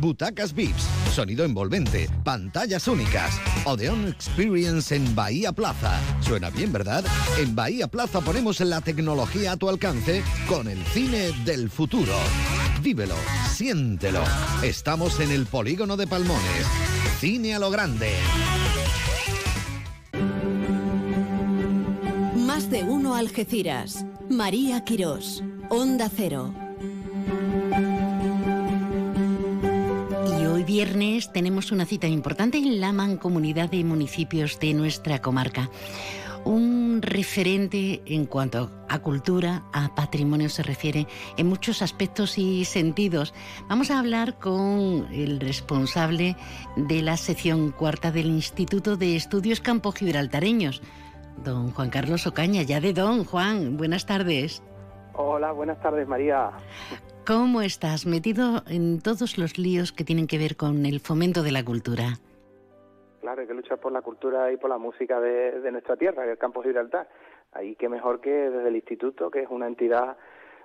[0.00, 0.82] Butacas VIPs,
[1.12, 3.40] sonido envolvente, pantallas únicas.
[3.64, 5.98] Odeon Experience en Bahía Plaza.
[6.20, 7.04] Suena bien, ¿verdad?
[7.38, 12.14] En Bahía Plaza ponemos la tecnología a tu alcance con el cine del futuro.
[12.80, 13.16] Vívelo,
[13.50, 14.22] siéntelo.
[14.62, 16.66] Estamos en el polígono de Palmones.
[17.18, 18.12] Cine a lo grande.
[22.36, 24.04] Más de uno Algeciras.
[24.30, 25.42] María Quirós.
[25.70, 26.67] Onda Cero.
[30.68, 35.70] Viernes tenemos una cita importante en la mancomunidad de municipios de nuestra comarca.
[36.44, 41.06] Un referente en cuanto a cultura, a patrimonio se refiere
[41.38, 43.32] en muchos aspectos y sentidos.
[43.66, 46.36] Vamos a hablar con el responsable
[46.76, 50.82] de la sección cuarta del Instituto de Estudios Campo Gibraltareños,
[51.42, 52.60] don Juan Carlos Ocaña.
[52.60, 54.62] Ya de don Juan, buenas tardes.
[55.14, 56.50] Hola, buenas tardes María.
[57.28, 58.06] ¿Cómo estás?
[58.06, 62.16] Metido en todos los líos que tienen que ver con el fomento de la cultura.
[63.20, 66.22] Claro, hay que luchar por la cultura y por la música de, de nuestra tierra,
[66.22, 67.06] del campo Gibraltar.
[67.52, 70.16] Ahí qué mejor que desde el instituto, que es una entidad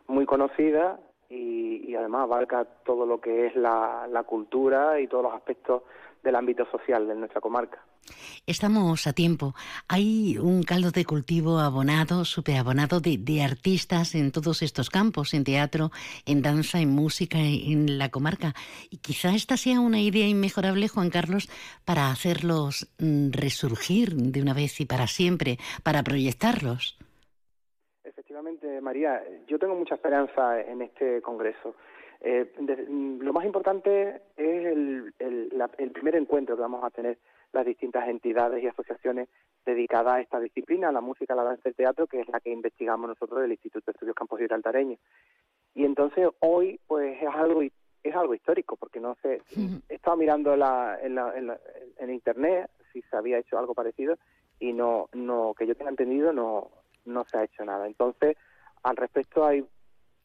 [0.08, 5.26] muy conocida y, y además abarca todo lo que es la, la cultura y todos
[5.26, 5.84] los aspectos
[6.23, 7.83] del ámbito social de nuestra comarca.
[8.47, 9.53] Estamos a tiempo.
[9.88, 15.43] Hay un caldo de cultivo abonado, superabonado de, de artistas en todos estos campos, en
[15.43, 15.91] teatro,
[16.25, 18.53] en danza, en música, en la comarca.
[18.89, 21.49] Y quizá esta sea una idea inmejorable, Juan Carlos,
[21.86, 26.97] para hacerlos mm, resurgir de una vez y para siempre, para proyectarlos.
[28.03, 31.75] Efectivamente, María, yo tengo mucha esperanza en este congreso.
[32.25, 32.49] Eh,
[33.19, 37.19] lo más importante es el, el, primer encuentro que vamos a tener
[37.51, 39.27] las distintas entidades y asociaciones
[39.65, 42.29] dedicadas a esta disciplina, a la música, a la danza y el teatro, que es
[42.29, 44.99] la que investigamos nosotros del Instituto de Estudios Campos Gibraltareños.
[45.75, 49.41] Y entonces hoy pues es algo es algo histórico, porque no sé,
[49.89, 51.33] he estado mirando la, en, la,
[51.97, 54.17] en, internet si se había hecho algo parecido
[54.59, 56.71] y no, no que yo tenga entendido no,
[57.03, 57.86] no se ha hecho nada.
[57.86, 58.38] Entonces,
[58.83, 59.65] al respecto hay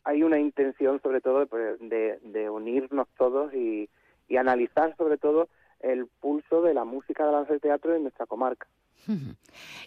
[0.09, 3.91] hay una intención sobre todo de, de, unirnos todos y,
[4.39, 5.49] analizar sobre todo
[5.81, 8.67] el pulso de la música de danza y teatro en nuestra comarca.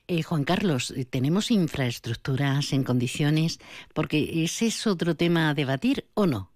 [0.08, 3.60] Eh, Juan Carlos, eh, ¿tenemos infraestructuras en condiciones?
[3.94, 6.50] Porque ese es otro tema a debatir, ¿o no?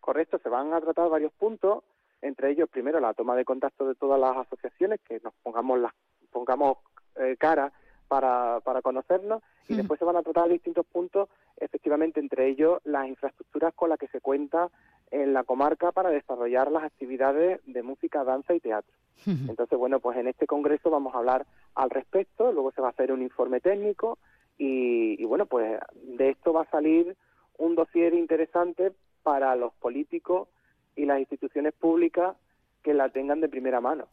[0.00, 1.84] Correcto, se van a tratar varios puntos,
[2.22, 5.92] entre ellos primero la toma de contacto de todas las asociaciones, que nos pongamos, las,
[6.30, 6.78] pongamos
[7.16, 7.72] eh, cara
[8.08, 13.06] para, para conocernos y después se van a tratar distintos puntos, efectivamente entre ellos las
[13.08, 14.70] infraestructuras con las que se cuenta
[15.10, 18.92] en la comarca para desarrollar las actividades de música, danza y teatro.
[19.26, 22.90] Entonces, bueno, pues en este congreso vamos a hablar al respecto, luego se va a
[22.90, 24.18] hacer un informe técnico
[24.58, 27.16] y, y bueno, pues de esto va a salir
[27.58, 30.48] un dossier interesante para los políticos
[30.96, 32.36] y las instituciones públicas
[32.82, 34.08] que la tengan de primera mano.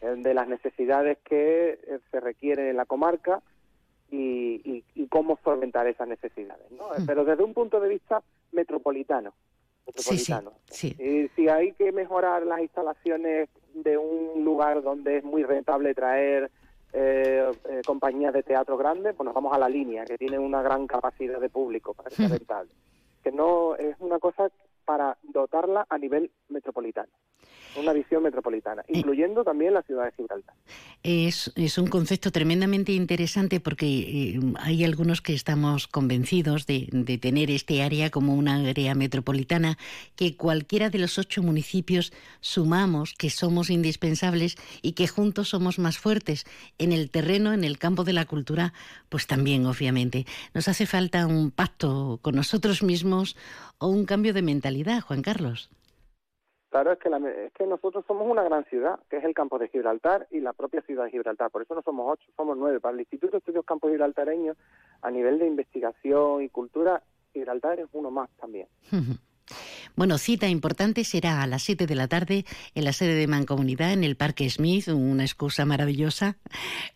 [0.00, 3.42] Eh, de las necesidades que eh, se requieren en la comarca
[4.10, 6.70] y, cómo solventar esas necesidades.
[6.70, 6.84] ¿no?
[6.96, 7.06] Hmm.
[7.06, 9.32] Pero desde un punto de vista metropolitano.
[9.86, 10.52] metropolitano.
[10.66, 15.94] Sí, Y si hay que mejorar las instalaciones de un lugar donde es muy rentable
[15.94, 16.50] traer
[16.92, 17.50] eh,
[17.84, 21.40] compañías de teatro grandes, pues nos vamos a la línea, que tiene una gran capacidad
[21.40, 22.32] de público para ser hmm.
[22.32, 22.70] rentable.
[23.22, 24.48] Que no es una cosa
[24.84, 27.12] para dotarla a nivel metropolitano
[27.76, 28.98] una visión metropolitana, eh.
[28.98, 30.54] incluyendo también la ciudad de Gibraltar.
[31.02, 37.18] Es, es un concepto tremendamente interesante porque eh, hay algunos que estamos convencidos de, de,
[37.18, 39.78] tener este área como una área metropolitana,
[40.16, 45.98] que cualquiera de los ocho municipios sumamos que somos indispensables y que juntos somos más
[45.98, 46.44] fuertes
[46.78, 48.72] en el terreno, en el campo de la cultura,
[49.08, 50.26] pues también, obviamente.
[50.54, 53.36] Nos hace falta un pacto con nosotros mismos
[53.78, 55.70] o un cambio de mentalidad, Juan Carlos.
[56.70, 59.68] Claro, es que, es que nosotros somos una gran ciudad, que es el campo de
[59.68, 61.50] Gibraltar y la propia ciudad de Gibraltar.
[61.50, 62.78] Por eso no somos ocho, somos nueve.
[62.78, 64.56] Para el Instituto de Estudios Campos Gibraltareños,
[65.02, 67.02] a nivel de investigación y cultura,
[67.32, 68.68] Gibraltar es uno más también.
[69.96, 72.44] Bueno, cita importante será a las 7 de la tarde
[72.76, 76.36] en la sede de Mancomunidad en el Parque Smith, una excusa maravillosa.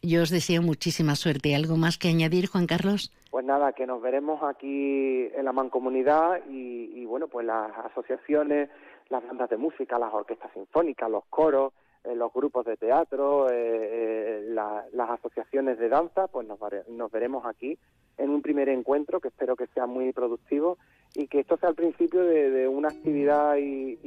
[0.02, 1.56] Yo os deseo muchísima suerte.
[1.56, 3.12] ¿Algo más que añadir, Juan Carlos?
[3.30, 8.70] Pues nada, que nos veremos aquí en la Mancomunidad y, y bueno, pues las asociaciones
[9.08, 11.72] las bandas de música, las orquestas sinfónicas, los coros,
[12.04, 17.46] eh, los grupos de teatro, eh, eh, las asociaciones de danza, pues nos, nos, veremos
[17.46, 17.78] aquí
[18.18, 20.76] en un primer encuentro que espero que sea muy productivo
[21.14, 23.98] y que esto sea el principio de, una actividad y,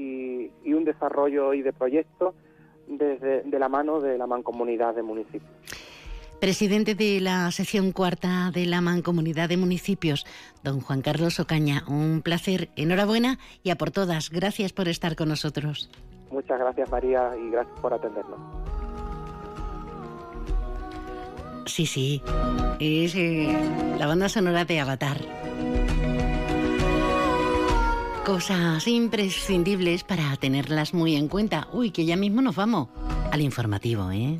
[0.64, 2.36] y, un desarrollo y de proyectos
[2.88, 5.52] desde de la mano de la mancomunidad de municipios.
[6.40, 10.26] Presidente de la sección cuarta de la Mancomunidad de Municipios,
[10.64, 11.84] don Juan Carlos Ocaña.
[11.88, 14.30] Un placer, enhorabuena y a por todas.
[14.30, 15.90] Gracias por estar con nosotros.
[16.30, 18.40] Muchas gracias María y gracias por atendernos.
[21.66, 22.22] Sí, sí,
[22.80, 23.58] es eh,
[23.98, 25.18] la banda sonora de Avatar.
[28.26, 31.68] Cosas imprescindibles para tenerlas muy en cuenta.
[31.74, 32.90] Uy, que ya mismo nos vamos
[33.32, 34.40] al informativo, ¿eh?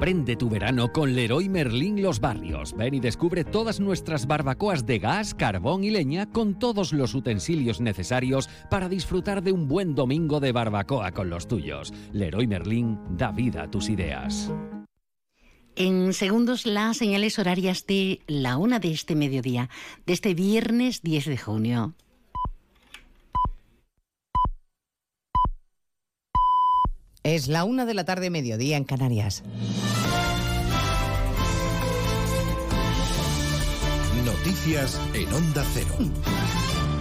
[0.00, 2.74] Prende tu verano con Leroy Merlin Los Barrios.
[2.74, 7.82] Ven y descubre todas nuestras barbacoas de gas, carbón y leña con todos los utensilios
[7.82, 11.92] necesarios para disfrutar de un buen domingo de barbacoa con los tuyos.
[12.14, 14.50] Leroy Merlin da vida a tus ideas.
[15.76, 19.68] En segundos, las señales horarias de la una de este mediodía,
[20.06, 21.94] de este viernes 10 de junio.
[27.22, 29.42] Es la una de la tarde, mediodía en Canarias.
[34.24, 36.10] Noticias en Onda Cero.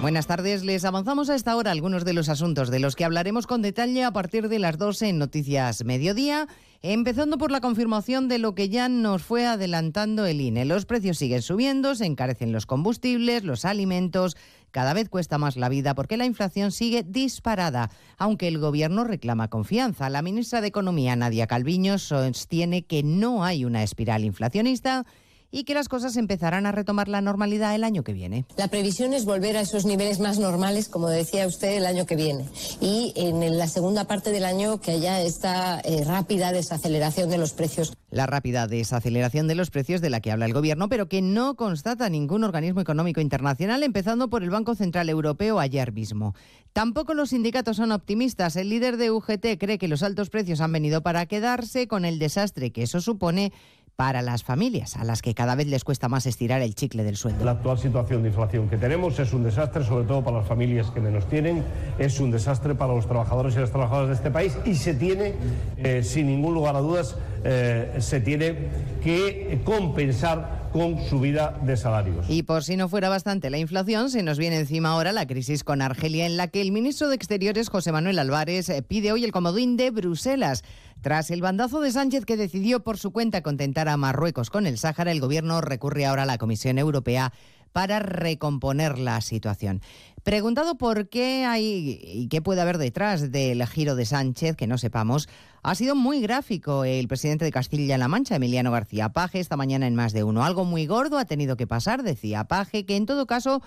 [0.01, 3.47] Buenas tardes, les avanzamos a esta hora algunos de los asuntos de los que hablaremos
[3.47, 6.47] con detalle a partir de las 12 en Noticias Mediodía,
[6.81, 10.63] empezando por la confirmación de lo que ya nos fue adelantando el INE.
[10.65, 14.37] Los precios siguen subiendo, se encarecen los combustibles, los alimentos,
[14.71, 19.49] cada vez cuesta más la vida porque la inflación sigue disparada, aunque el gobierno reclama
[19.49, 20.09] confianza.
[20.09, 25.05] La ministra de Economía, Nadia Calviño, sostiene que no hay una espiral inflacionista
[25.51, 28.45] y que las cosas empezarán a retomar la normalidad el año que viene.
[28.57, 32.15] La previsión es volver a esos niveles más normales, como decía usted, el año que
[32.15, 32.45] viene.
[32.81, 37.53] Y en la segunda parte del año que haya esta eh, rápida desaceleración de los
[37.53, 37.93] precios.
[38.11, 41.55] La rápida desaceleración de los precios de la que habla el Gobierno, pero que no
[41.55, 46.33] constata ningún organismo económico internacional, empezando por el Banco Central Europeo ayer mismo.
[46.73, 48.55] Tampoco los sindicatos son optimistas.
[48.55, 52.19] El líder de UGT cree que los altos precios han venido para quedarse con el
[52.19, 53.51] desastre que eso supone
[53.99, 57.17] para las familias, a las que cada vez les cuesta más estirar el chicle del
[57.17, 57.43] sueldo.
[57.43, 60.89] La actual situación de inflación que tenemos es un desastre, sobre todo para las familias
[60.89, 61.65] que menos tienen,
[61.97, 65.33] es un desastre para los trabajadores y las trabajadoras de este país y se tiene,
[65.75, 68.69] eh, sin ningún lugar a dudas, eh, se tiene
[69.03, 72.25] que compensar con subida de salarios.
[72.29, 75.63] Y por si no fuera bastante la inflación, se nos viene encima ahora la crisis
[75.63, 79.23] con Argelia, en la que el ministro de Exteriores, José Manuel Álvarez, eh, pide hoy
[79.23, 80.63] el comodín de Bruselas.
[81.01, 84.77] Tras el bandazo de Sánchez que decidió por su cuenta contentar a Marruecos con el
[84.77, 87.31] Sáhara, el gobierno recurre ahora a la Comisión Europea
[87.71, 89.81] para recomponer la situación.
[90.23, 94.77] Preguntado por qué hay y qué puede haber detrás del giro de Sánchez, que no
[94.77, 95.29] sepamos,
[95.63, 99.95] ha sido muy gráfico el presidente de Castilla-La Mancha, Emiliano García Paje, esta mañana en
[99.95, 100.43] más de uno.
[100.43, 103.61] Algo muy gordo ha tenido que pasar, decía Paje, que en todo caso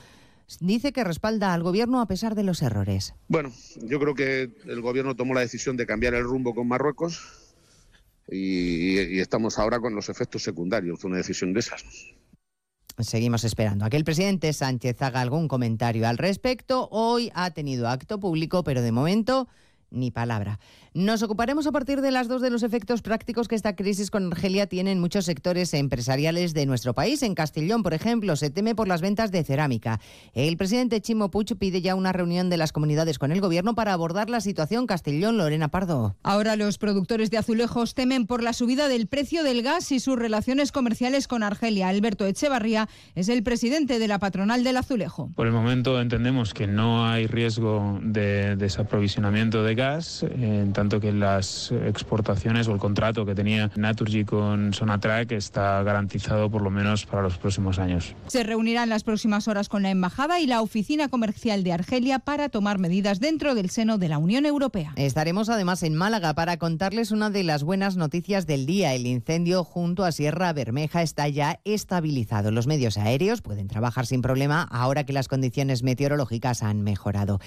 [0.60, 3.14] dice que respalda al gobierno a pesar de los errores.
[3.28, 7.20] Bueno, yo creo que el gobierno tomó la decisión de cambiar el rumbo con Marruecos
[8.28, 11.00] y, estamos ahora con los efectos secundarios.
[11.00, 11.84] Fue una decisión de esas.
[12.98, 16.88] Seguimos esperando a que el presidente Sánchez haga algún comentario al respecto.
[16.90, 19.48] Hoy ha tenido acto público, pero de momento
[19.90, 20.58] ni palabra.
[20.94, 24.26] Nos ocuparemos a partir de las dos de los efectos prácticos que esta crisis con
[24.26, 27.22] Argelia tiene en muchos sectores empresariales de nuestro país.
[27.22, 30.00] En Castellón, por ejemplo, se teme por las ventas de cerámica.
[30.34, 34.28] El presidente Chimo pide ya una reunión de las comunidades con el gobierno para abordar
[34.28, 34.86] la situación.
[34.86, 36.14] Castellón, Lorena Pardo.
[36.22, 40.18] Ahora los productores de azulejos temen por la subida del precio del gas y sus
[40.18, 41.88] relaciones comerciales con Argelia.
[41.88, 45.30] Alberto Echevarría es el presidente de la patronal del azulejo.
[45.36, 50.22] Por el momento entendemos que no hay riesgo de desaprovisionamiento de gas.
[50.22, 56.50] En tanto que las exportaciones o el contrato que tenía Naturgy con Sonatrach está garantizado
[56.50, 58.16] por lo menos para los próximos años.
[58.26, 62.18] Se reunirá en las próximas horas con la Embajada y la Oficina Comercial de Argelia
[62.18, 64.92] para tomar medidas dentro del seno de la Unión Europea.
[64.96, 68.92] Estaremos además en Málaga para contarles una de las buenas noticias del día.
[68.92, 72.50] El incendio junto a Sierra Bermeja está ya estabilizado.
[72.50, 77.38] Los medios aéreos pueden trabajar sin problema ahora que las condiciones meteorológicas han mejorado.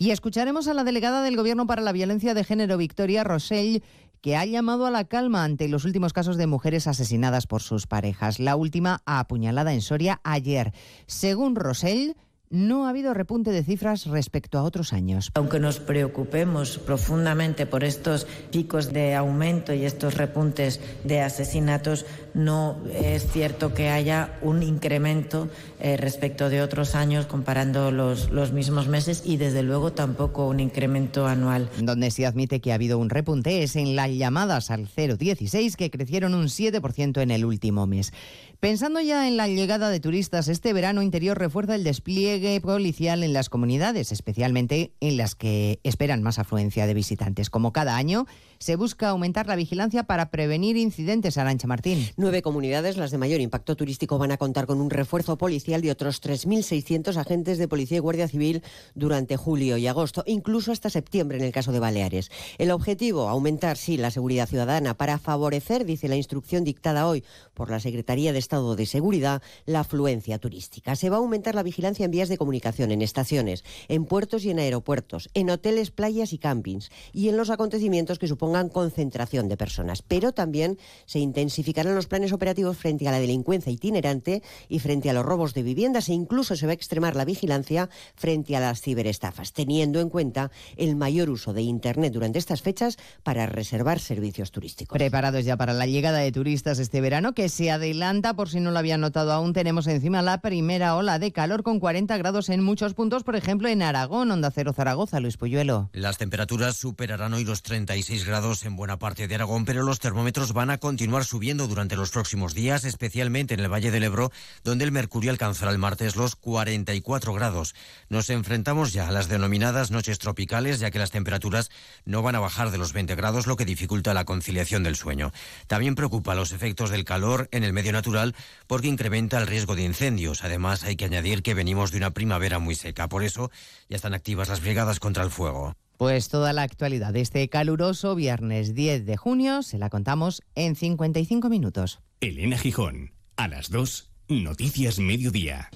[0.00, 3.82] Y escucharemos a la delegada del Gobierno para la Violencia de Género, Victoria Rosell,
[4.22, 7.86] que ha llamado a la calma ante los últimos casos de mujeres asesinadas por sus
[7.86, 8.40] parejas.
[8.40, 10.72] La última apuñalada en Soria ayer.
[11.06, 12.16] Según Rosell,
[12.50, 15.30] no ha habido repunte de cifras respecto a otros años.
[15.34, 22.78] Aunque nos preocupemos profundamente por estos picos de aumento y estos repuntes de asesinatos, no
[22.94, 25.48] es cierto que haya un incremento
[25.80, 30.60] eh, respecto de otros años comparando los, los mismos meses y desde luego tampoco un
[30.60, 31.68] incremento anual.
[31.80, 35.90] Donde se admite que ha habido un repunte es en las llamadas al 016 que
[35.90, 38.12] crecieron un 7% en el último mes.
[38.60, 43.32] Pensando ya en la llegada de turistas, este verano interior refuerza el despliegue policial en
[43.32, 47.50] las comunidades, especialmente en las que esperan más afluencia de visitantes.
[47.50, 48.26] Como cada año,
[48.58, 51.38] se busca aumentar la vigilancia para prevenir incidentes.
[51.38, 52.08] Arancha Martín.
[52.16, 55.90] Nueve comunidades, las de mayor impacto turístico, van a contar con un refuerzo policial de
[55.90, 58.62] otros 3.600 agentes de policía y guardia civil
[58.94, 62.30] durante julio y agosto, incluso hasta septiembre en el caso de Baleares.
[62.58, 67.70] El objetivo, aumentar, sí, la seguridad ciudadana para favorecer, dice la instrucción dictada hoy por
[67.70, 70.96] la Secretaría de Estado de Seguridad, la afluencia turística.
[70.96, 74.50] Se va a aumentar la vigilancia en vías de comunicación, en estaciones, en puertos y
[74.50, 79.56] en aeropuertos, en hoteles, playas y campings y en los acontecimientos que supongan concentración de
[79.56, 80.02] personas.
[80.02, 85.12] Pero también se intensificarán los planes operativos frente a la delincuencia itinerante y frente a
[85.12, 88.80] los robos de viviendas e incluso se va a extremar la vigilancia frente a las
[88.80, 94.50] ciberestafas, teniendo en cuenta el mayor uso de Internet durante estas fechas para reservar servicios
[94.50, 94.96] turísticos.
[94.96, 98.70] Preparados ya para la llegada de turistas este verano que se adelanta por si no
[98.70, 102.62] lo habían notado aún, tenemos encima la primera ola de calor con 40 grados en
[102.62, 105.90] muchos puntos, por ejemplo en Aragón, Onda Cero Zaragoza, Luis Puyuelo.
[105.92, 110.52] Las temperaturas superarán hoy los 36 grados en buena parte de Aragón, pero los termómetros
[110.52, 114.30] van a continuar subiendo durante los próximos días, especialmente en el Valle del Ebro,
[114.62, 117.74] donde el mercurio alcanzará el martes los 44 grados.
[118.08, 121.68] Nos enfrentamos ya a las denominadas noches tropicales, ya que las temperaturas
[122.04, 125.32] no van a bajar de los 20 grados, lo que dificulta la conciliación del sueño.
[125.66, 128.36] También preocupa los efectos del calor en el medio natural
[128.68, 130.44] porque incrementa el riesgo de incendios.
[130.44, 133.08] Además, hay que añadir que venimos de una primavera muy seca.
[133.08, 133.50] Por eso
[133.88, 135.74] ya están activas las brigadas contra el fuego.
[135.98, 140.76] Pues toda la actualidad de este caluroso viernes 10 de junio se la contamos en
[140.76, 141.98] 55 minutos.
[142.20, 145.70] Elena Gijón, a las 2, Noticias Mediodía.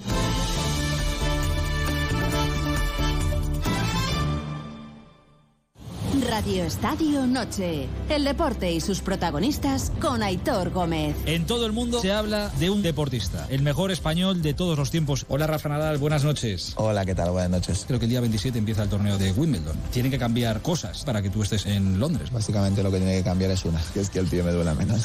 [6.33, 7.87] Radio Estadio Noche.
[8.09, 11.14] El deporte y sus protagonistas con Aitor Gómez.
[11.26, 14.91] En todo el mundo se habla de un deportista, el mejor español de todos los
[14.91, 15.26] tiempos.
[15.28, 16.72] Hola Rafa Nadal, buenas noches.
[16.76, 17.33] Hola, ¿qué tal?
[17.33, 17.85] Buenas noches.
[17.87, 19.76] Creo que el día 27 empieza el torneo de Wimbledon.
[19.93, 22.30] Tienen que cambiar cosas para que tú estés en Londres.
[22.30, 24.72] Básicamente lo que tiene que cambiar es una, que es que el tío me duela
[24.72, 25.03] menos.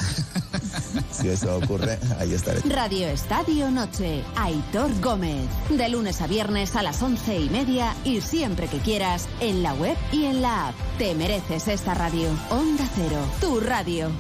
[1.12, 2.62] si eso ocurre, ahí estaré.
[2.70, 4.24] Radio Estadio Noche.
[4.38, 5.50] Aitor Gómez.
[5.72, 9.74] De lunes a viernes a las once y media y siempre que quieras en la
[9.74, 10.76] web y en la app.
[10.98, 12.30] Te mereces esta radio.
[12.50, 14.12] Onda Cero, tu radio.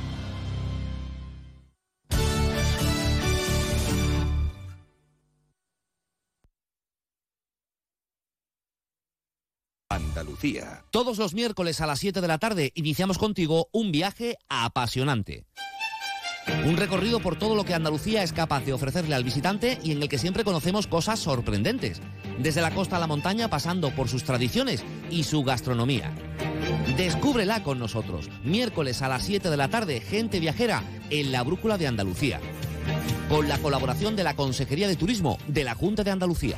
[9.89, 10.83] Andalucía.
[10.91, 15.45] Todos los miércoles a las 7 de la tarde iniciamos contigo un viaje apasionante.
[16.65, 20.01] Un recorrido por todo lo que Andalucía es capaz de ofrecerle al visitante y en
[20.01, 22.01] el que siempre conocemos cosas sorprendentes,
[22.37, 26.13] desde la costa a la montaña pasando por sus tradiciones y su gastronomía.
[26.97, 31.77] Descúbrela con nosotros, miércoles a las 7 de la tarde, gente viajera en la Brújula
[31.77, 32.39] de Andalucía,
[33.29, 36.57] con la colaboración de la Consejería de Turismo de la Junta de Andalucía.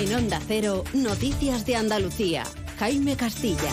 [0.00, 2.44] En Onda Cero, Noticias de Andalucía.
[2.78, 3.70] Jaime Castilla.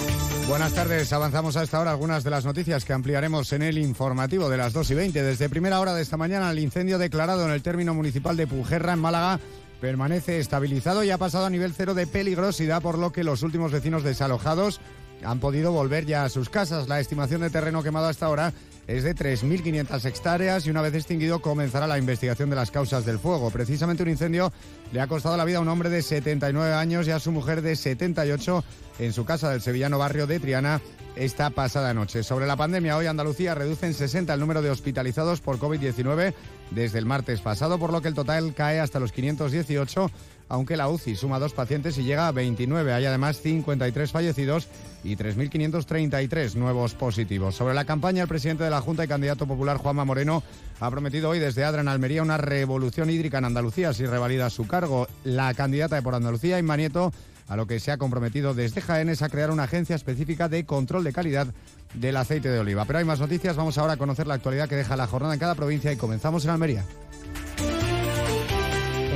[0.49, 4.49] Buenas tardes, avanzamos a esta hora algunas de las noticias que ampliaremos en el informativo
[4.49, 5.23] de las 2 y 20.
[5.23, 8.91] Desde primera hora de esta mañana, el incendio declarado en el término municipal de Pujerra,
[8.91, 9.39] en Málaga,
[9.79, 13.71] permanece estabilizado y ha pasado a nivel cero de peligrosidad, por lo que los últimos
[13.71, 14.81] vecinos desalojados
[15.23, 16.89] han podido volver ya a sus casas.
[16.89, 18.51] La estimación de terreno quemado hasta ahora
[18.87, 23.19] es de 3.500 hectáreas y una vez extinguido comenzará la investigación de las causas del
[23.19, 23.51] fuego.
[23.51, 24.51] Precisamente un incendio
[24.93, 27.61] le ha costado la vida a un hombre de 79 años y a su mujer
[27.61, 28.63] de 78
[28.99, 30.81] en su casa del sevillano barrio de Triana
[31.15, 32.23] esta pasada noche.
[32.23, 36.33] Sobre la pandemia, hoy Andalucía reduce en 60 el número de hospitalizados por COVID-19
[36.71, 40.11] desde el martes pasado, por lo que el total cae hasta los 518
[40.49, 42.93] aunque la UCI suma dos pacientes y llega a 29.
[42.93, 44.67] Hay además 53 fallecidos
[45.03, 47.55] y 3.533 nuevos positivos.
[47.55, 50.43] Sobre la campaña, el presidente de la Junta y candidato popular, Juanma Moreno,
[50.79, 54.67] ha prometido hoy desde Adra en Almería una revolución hídrica en Andalucía si revalida su
[54.67, 55.07] cargo.
[55.23, 57.11] La candidata de por Andalucía, Inma Nieto,
[57.47, 60.65] a lo que se ha comprometido desde Jaén es a crear una agencia específica de
[60.65, 61.47] control de calidad
[61.93, 62.85] del aceite de oliva.
[62.85, 65.39] Pero hay más noticias, vamos ahora a conocer la actualidad que deja la jornada en
[65.39, 66.85] cada provincia y comenzamos en Almería.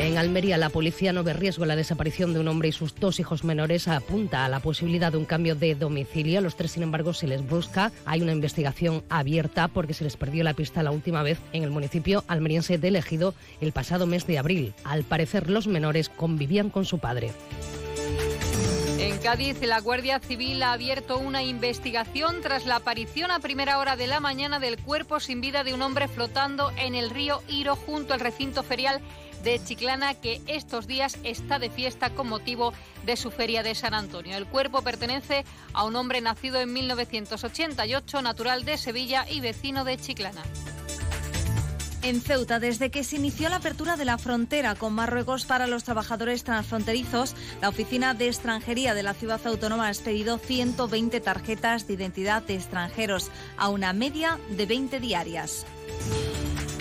[0.02, 3.20] En Almería, la policía no ve riesgo la desaparición de un hombre y sus dos
[3.20, 3.88] hijos menores.
[3.88, 6.42] Apunta a la posibilidad de un cambio de domicilio.
[6.42, 7.92] Los tres, sin embargo, se les busca.
[8.06, 11.70] Hay una investigación abierta porque se les perdió la pista la última vez en el
[11.70, 14.74] municipio almeriense de Ejido el pasado mes de abril.
[14.84, 17.32] Al parecer, los menores convivían con su padre.
[18.98, 23.96] En Cádiz, la Guardia Civil ha abierto una investigación tras la aparición a primera hora
[23.96, 27.76] de la mañana del cuerpo sin vida de un hombre flotando en el río Iro
[27.76, 29.00] junto al recinto ferial
[29.44, 32.74] de Chiclana que estos días está de fiesta con motivo
[33.06, 34.38] de su feria de San Antonio.
[34.38, 39.98] El cuerpo pertenece a un hombre nacido en 1988, natural de Sevilla y vecino de
[39.98, 40.44] Chiclana.
[42.04, 45.84] En Ceuta, desde que se inició la apertura de la frontera con Marruecos para los
[45.84, 51.94] trabajadores transfronterizos, la Oficina de Extranjería de la ciudad autónoma ha expedido 120 tarjetas de
[51.94, 55.68] identidad de extranjeros, a una media de 20 diarias.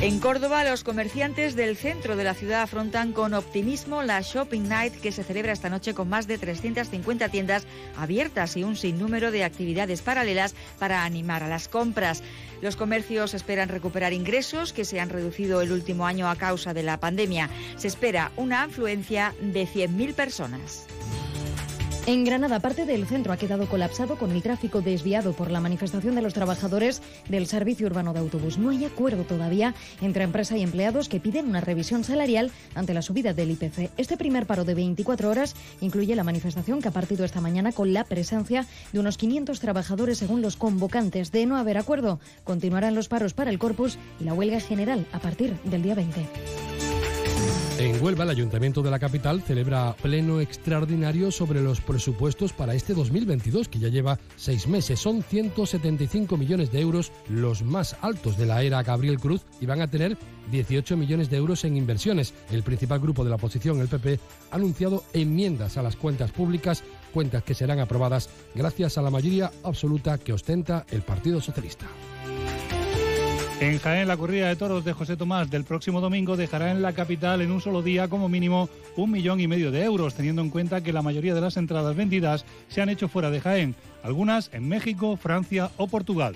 [0.03, 4.95] En Córdoba, los comerciantes del centro de la ciudad afrontan con optimismo la Shopping Night
[4.95, 7.67] que se celebra esta noche con más de 350 tiendas
[7.99, 12.23] abiertas y un sinnúmero de actividades paralelas para animar a las compras.
[12.63, 16.83] Los comercios esperan recuperar ingresos que se han reducido el último año a causa de
[16.83, 17.51] la pandemia.
[17.77, 20.87] Se espera una afluencia de 100.000 personas.
[22.07, 26.15] En Granada, parte del centro ha quedado colapsado con el tráfico desviado por la manifestación
[26.15, 28.59] de los trabajadores del servicio urbano de autobús.
[28.59, 33.03] No hay acuerdo todavía entre empresa y empleados que piden una revisión salarial ante la
[33.03, 33.91] subida del IPC.
[33.99, 37.93] Este primer paro de 24 horas incluye la manifestación que ha partido esta mañana con
[37.93, 41.31] la presencia de unos 500 trabajadores según los convocantes.
[41.33, 45.21] De no haber acuerdo, continuarán los paros para el corpus y la huelga general a
[45.21, 46.90] partir del día 20.
[47.81, 52.93] En Huelva, el Ayuntamiento de la capital celebra pleno extraordinario sobre los presupuestos para este
[52.93, 55.01] 2022, que ya lleva seis meses.
[55.01, 59.81] Son 175 millones de euros, los más altos de la era Gabriel Cruz, y van
[59.81, 60.19] a tener
[60.51, 62.35] 18 millones de euros en inversiones.
[62.51, 64.21] El principal grupo de la oposición, el PP,
[64.51, 69.53] ha anunciado enmiendas a las cuentas públicas, cuentas que serán aprobadas gracias a la mayoría
[69.65, 71.87] absoluta que ostenta el Partido Socialista.
[73.61, 76.95] En Jaén, la corrida de toros de José Tomás del próximo domingo dejará en la
[76.95, 80.49] capital en un solo día como mínimo un millón y medio de euros, teniendo en
[80.49, 84.49] cuenta que la mayoría de las entradas vendidas se han hecho fuera de Jaén, algunas
[84.55, 86.35] en México, Francia o Portugal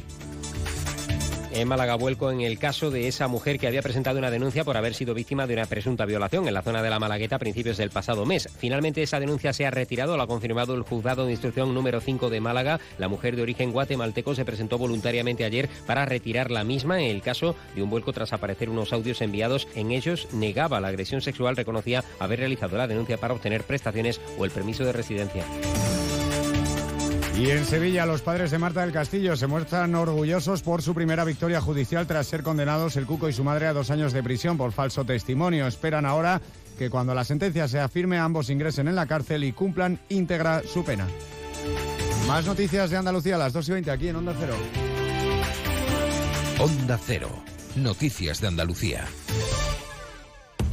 [1.54, 4.76] en Málaga vuelco en el caso de esa mujer que había presentado una denuncia por
[4.76, 7.76] haber sido víctima de una presunta violación en la zona de la Malagueta a principios
[7.76, 8.48] del pasado mes.
[8.58, 12.28] Finalmente esa denuncia se ha retirado, lo ha confirmado el juzgado de instrucción número 5
[12.28, 12.80] de Málaga.
[12.98, 17.22] La mujer de origen guatemalteco se presentó voluntariamente ayer para retirar la misma en el
[17.22, 19.68] caso de un vuelco tras aparecer unos audios enviados.
[19.76, 24.44] En ellos negaba la agresión sexual, reconocía haber realizado la denuncia para obtener prestaciones o
[24.44, 25.44] el permiso de residencia.
[27.36, 31.24] Y en Sevilla, los padres de Marta del Castillo se muestran orgullosos por su primera
[31.24, 34.56] victoria judicial tras ser condenados el Cuco y su madre a dos años de prisión
[34.56, 35.66] por falso testimonio.
[35.66, 36.40] Esperan ahora
[36.78, 40.84] que cuando la sentencia sea firme ambos ingresen en la cárcel y cumplan íntegra su
[40.84, 41.06] pena.
[42.28, 44.54] Más noticias de Andalucía a las 2 y 20 aquí en Onda Cero.
[46.60, 47.30] Onda Cero.
[47.74, 49.04] Noticias de Andalucía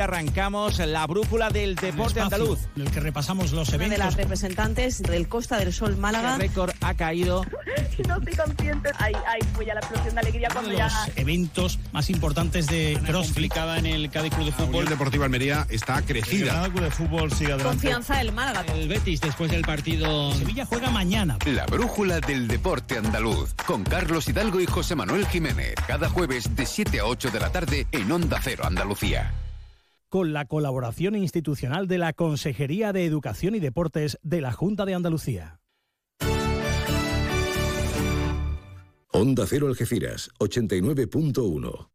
[0.01, 2.59] arrancamos la brújula del deporte andaluz.
[2.75, 3.91] En el que repasamos los eventos.
[3.91, 6.35] de las representantes del Costa del Sol Málaga.
[6.35, 7.45] El récord ha caído.
[8.07, 8.91] no estoy consciente.
[8.97, 10.85] Hay, hay pues ya la explosión de alegría cuando ya.
[10.85, 13.33] Los eventos más importantes de CrossFit.
[13.33, 14.83] complicada en el Cádiz Club de Fútbol.
[14.83, 16.65] El Deportivo Almería está crecida.
[16.65, 17.69] El Club de Fútbol sigue adelante.
[17.69, 18.65] Confianza del Málaga.
[18.73, 20.33] El Betis después del partido.
[20.33, 21.37] Sevilla juega mañana.
[21.45, 23.53] La brújula del deporte andaluz.
[23.65, 25.75] Con Carlos Hidalgo y José Manuel Jiménez.
[25.87, 29.31] Cada jueves de 7 a 8 de la tarde en Onda Cero Andalucía
[30.11, 34.93] con la colaboración institucional de la Consejería de Educación y Deportes de la Junta de
[34.93, 35.61] Andalucía.
[39.13, 41.87] Onda Cero Algeciras, 89.1.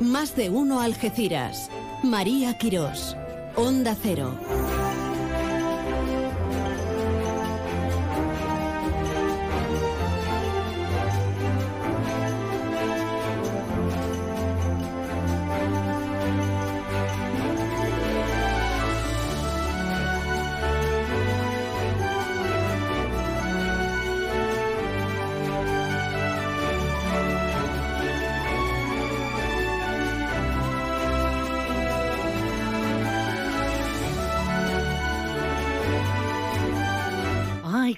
[0.00, 1.68] Más de uno Algeciras.
[2.04, 3.16] María Quirós.
[3.56, 4.38] Onda Cero.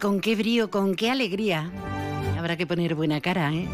[0.03, 1.71] Con qué brío, con qué alegría.
[2.37, 3.69] Habrá que poner buena cara, ¿eh?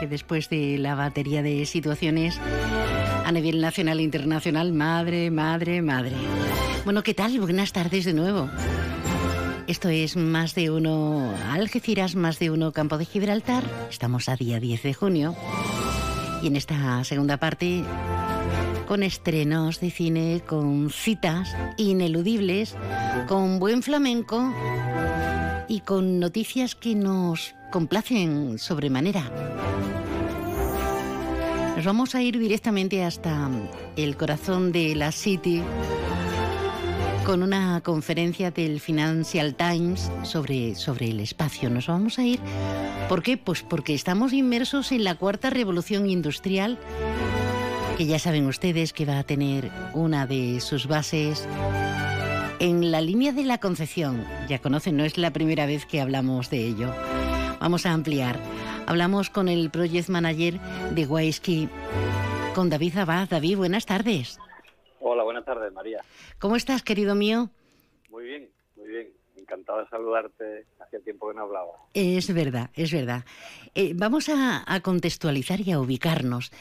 [0.00, 2.40] Que después de la batería de situaciones
[3.24, 6.16] a nivel nacional e internacional, madre, madre, madre.
[6.84, 7.38] Bueno, ¿qué tal?
[7.38, 8.50] Buenas tardes de nuevo.
[9.68, 13.62] Esto es más de uno Algeciras, más de uno Campo de Gibraltar.
[13.88, 15.36] Estamos a día 10 de junio.
[16.42, 17.84] Y en esta segunda parte,
[18.88, 22.74] con estrenos de cine, con citas ineludibles,
[23.28, 24.50] con buen flamenco
[25.68, 29.30] y con noticias que nos complacen sobremanera.
[31.76, 33.50] Nos vamos a ir directamente hasta
[33.96, 35.62] el corazón de la City
[37.26, 41.68] con una conferencia del Financial Times sobre, sobre el espacio.
[41.68, 42.40] Nos vamos a ir.
[43.06, 43.36] ¿Por qué?
[43.36, 46.78] Pues porque estamos inmersos en la cuarta revolución industrial,
[47.98, 51.48] que ya saben ustedes que va a tener una de sus bases
[52.60, 54.24] en la línea de la concepción.
[54.48, 56.94] Ya conocen, no es la primera vez que hablamos de ello.
[57.60, 58.38] Vamos a ampliar.
[58.86, 60.60] Hablamos con el Project Manager
[60.94, 61.68] de Wisky,
[62.54, 63.30] con David Abad.
[63.30, 64.38] David, buenas tardes.
[65.00, 66.00] Hola, buenas tardes, María.
[66.38, 67.50] ¿Cómo estás, querido mío?
[68.10, 69.08] Muy bien, muy bien.
[69.48, 70.66] Encantado de saludarte.
[70.78, 71.72] Hacía tiempo que no hablaba.
[71.94, 73.24] Es verdad, es verdad.
[73.74, 76.52] Eh, vamos a, contextualizar y a ubicarnos.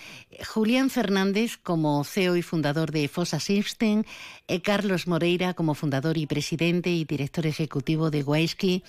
[0.48, 4.04] Julián Fernández como CEO y fundador de Fossa System,
[4.48, 8.84] eh, Carlos Moreira como fundador y presidente y director ejecutivo de Waiski,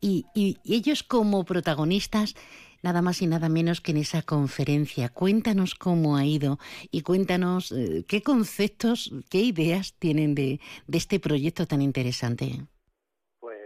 [0.00, 0.26] y,
[0.64, 2.34] ellos como protagonistas
[2.82, 5.08] nada más y nada menos que en esa conferencia.
[5.08, 6.58] Cuéntanos cómo ha ido
[6.90, 12.66] y cuéntanos eh, qué conceptos, qué ideas tienen de este proyecto tan interesante.
[13.40, 13.60] Pues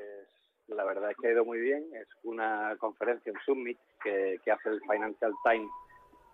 [0.69, 1.85] la verdad es que ha ido muy bien.
[1.95, 5.71] Es una conferencia, un summit que, que hace el Financial Times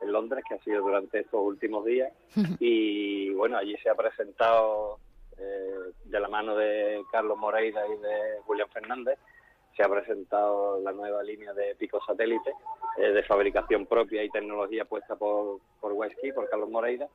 [0.00, 2.12] en Londres, que ha sido durante estos últimos días.
[2.60, 4.98] Y bueno, allí se ha presentado
[5.38, 9.18] eh, de la mano de Carlos Moreira y de Julián Fernández,
[9.76, 12.50] se ha presentado la nueva línea de pico satélite
[12.96, 17.06] eh, de fabricación propia y tecnología puesta por, por Wesky, por Carlos Moreira.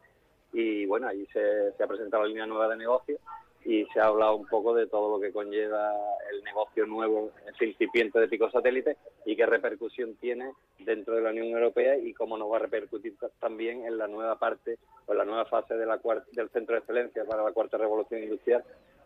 [0.54, 3.18] Y bueno, allí se, se ha presentado la línea nueva de negocio
[3.64, 5.92] y se ha hablado un poco de todo lo que conlleva
[6.32, 11.30] el negocio nuevo, este incipiente de pico satélite y qué repercusión tiene dentro de la
[11.30, 15.12] Unión Europea y cómo nos va a repercutir ta- también en la nueva parte o
[15.12, 16.00] en la nueva fase de la
[16.34, 18.64] del Centro de Excelencia para la Cuarta Revolución Industrial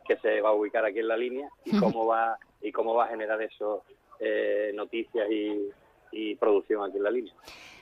[0.07, 3.05] que se va a ubicar aquí en la línea y cómo va y cómo va
[3.05, 3.83] a generar eso
[4.19, 5.69] eh, noticias y,
[6.11, 7.33] y producción aquí en la línea.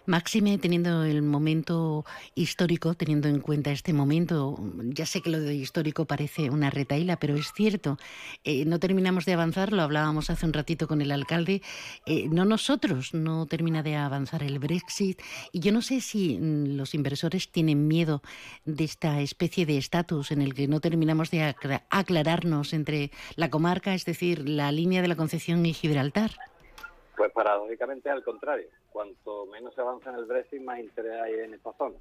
[0.06, 2.04] Máxime, teniendo el momento
[2.36, 7.16] histórico, teniendo en cuenta este momento, ya sé que lo de histórico parece una retaíla,
[7.18, 7.98] pero es cierto,
[8.44, 11.62] eh, no terminamos de avanzar, lo hablábamos hace un ratito con el alcalde,
[12.06, 15.22] eh, no nosotros, no termina de avanzar el Brexit,
[15.54, 18.22] y yo no sé si mm, los inversores tienen miedo
[18.66, 23.50] de esta especie de estatus en el que no terminamos de acla- aclararnos entre la
[23.50, 26.32] comarca, es decir, la línea de la Concepción y Gibraltar.
[27.16, 31.54] Pues paradójicamente al contrario, cuanto menos se avanza en el Brexit, más interés hay en
[31.56, 31.96] esta zona,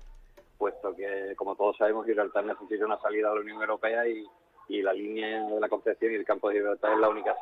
[0.59, 4.25] puesto que, como todos sabemos, Gibraltar necesita una salida a la Unión Europea y,
[4.69, 7.35] y la línea de la Concepción y el campo de Gibraltar es la única,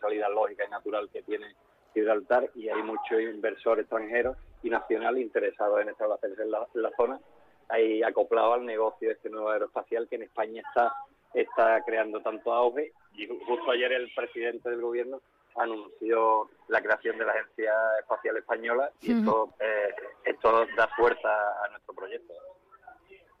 [0.00, 1.54] salida lógica y natural que tiene
[1.92, 6.90] Gibraltar y hay muchos inversores extranjeros y nacionales interesados en establecerse en la, en la
[6.96, 7.20] zona,
[7.68, 10.92] ahí acoplado al negocio de este nuevo aeroespacial que en España está,
[11.34, 12.92] está creando tanto auge.
[13.14, 15.20] Y ju- justo ayer el presidente del gobierno
[15.56, 19.94] anunció la creación de la Agencia Espacial Española y esto, eh,
[20.24, 21.28] esto da fuerza
[21.64, 22.34] a nuestro proyecto.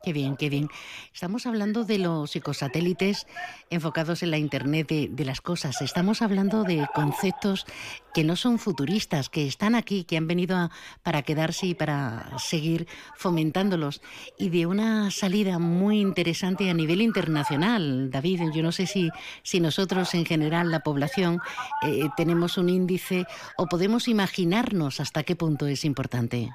[0.04, 0.68] Qué bien, qué bien.
[1.14, 3.26] Estamos hablando de los psicosatélites
[3.70, 5.80] enfocados en la Internet de, las cosas.
[5.80, 7.64] Estamos hablando de conceptos
[8.12, 10.70] que no son futuristas, que están aquí, que han venido a-
[11.02, 12.86] para quedarse y para seguir
[13.16, 14.02] fomentándolos.
[14.38, 18.10] Y de una salida muy interesante a nivel internacional.
[18.10, 19.08] David, yo no sé si,
[19.42, 21.40] si nosotros en general, la población,
[21.80, 23.24] eh, tenemos un índice
[23.56, 26.52] o podemos imaginarnos hasta qué punto es importante.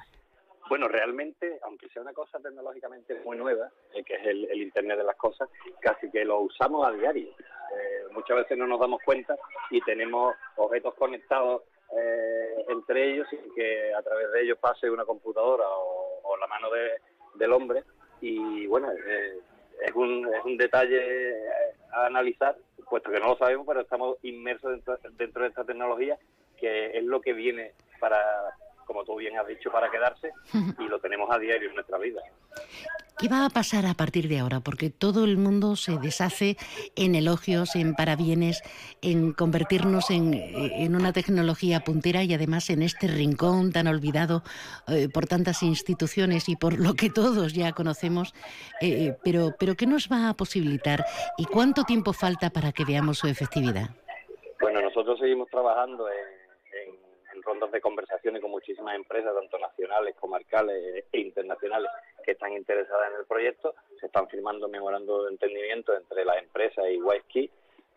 [0.70, 5.02] Bueno, realmente, aunque sea una cosa tecnológicamente muy nueva, eh, que es el, Internet de
[5.04, 5.48] las cosas,
[5.80, 7.28] casi que lo usamos a diario.
[7.28, 9.36] Eh, muchas veces no nos damos cuenta
[9.70, 11.62] y tenemos objetos conectados
[11.98, 16.70] eh, entre ellos sin que a través de ellos pase una computadora o, la mano
[16.70, 17.00] de-
[17.34, 17.82] del hombre.
[18.20, 19.40] Y bueno, eh,
[19.84, 21.34] es, un, es un detalle
[21.92, 22.56] a analizar,
[22.88, 26.16] puesto que no lo sabemos, pero estamos inmersos dentro, dentro de esta tecnología,
[26.58, 28.20] que es lo que viene para,
[28.90, 32.20] como tú bien has dicho, para quedarse y lo tenemos a diario en nuestra vida.
[33.20, 34.58] ¿Qué va a pasar a partir de ahora?
[34.58, 36.56] Porque todo el mundo se deshace
[36.96, 38.62] en elogios, en parabienes,
[39.00, 44.42] en convertirnos en, eh, en una tecnología puntera y además en este rincón tan olvidado
[44.88, 48.34] eh, por tantas instituciones y por lo que todos ya conocemos.
[48.80, 51.04] Eh, pero, pero ¿qué nos va a posibilitar
[51.38, 53.90] y cuánto tiempo falta para que veamos su efectividad?
[54.60, 56.39] Bueno, nosotros seguimos trabajando en,
[57.40, 61.90] en- rondas de conversaciones con muchísimas empresas, tanto nacionales, comarcales e internacionales,
[62.24, 63.74] que están interesadas en el proyecto.
[63.98, 67.50] Se están firmando memorándum de entendimiento entre las empresas y Wisky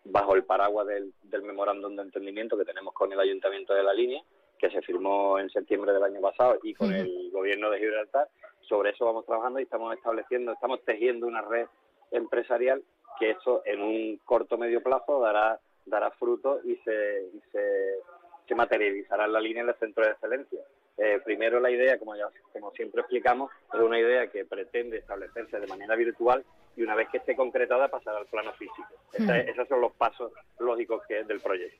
[0.04, 3.94] bajo el paraguas del, del memorándum de entendimiento que tenemos con el Ayuntamiento de la
[3.94, 4.22] Línea,
[4.58, 8.28] que se firmó en septiembre del año pasado, y con el Gobierno de Gibraltar.
[8.60, 11.66] Sobre eso vamos trabajando y estamos estableciendo, estamos tejiendo una red
[12.10, 12.82] empresarial
[13.18, 17.98] que eso en un corto medio plazo dará dará fruto y se, y se,
[18.46, 20.60] se materializará en la línea del centro de excelencia.
[20.96, 25.58] Eh, primero la idea, como ya como siempre explicamos, es una idea que pretende establecerse
[25.58, 26.44] de manera virtual
[26.76, 28.86] y una vez que esté concretada pasar al plano físico.
[29.12, 31.76] Esa- esos son los pasos lógicos que del proyecto.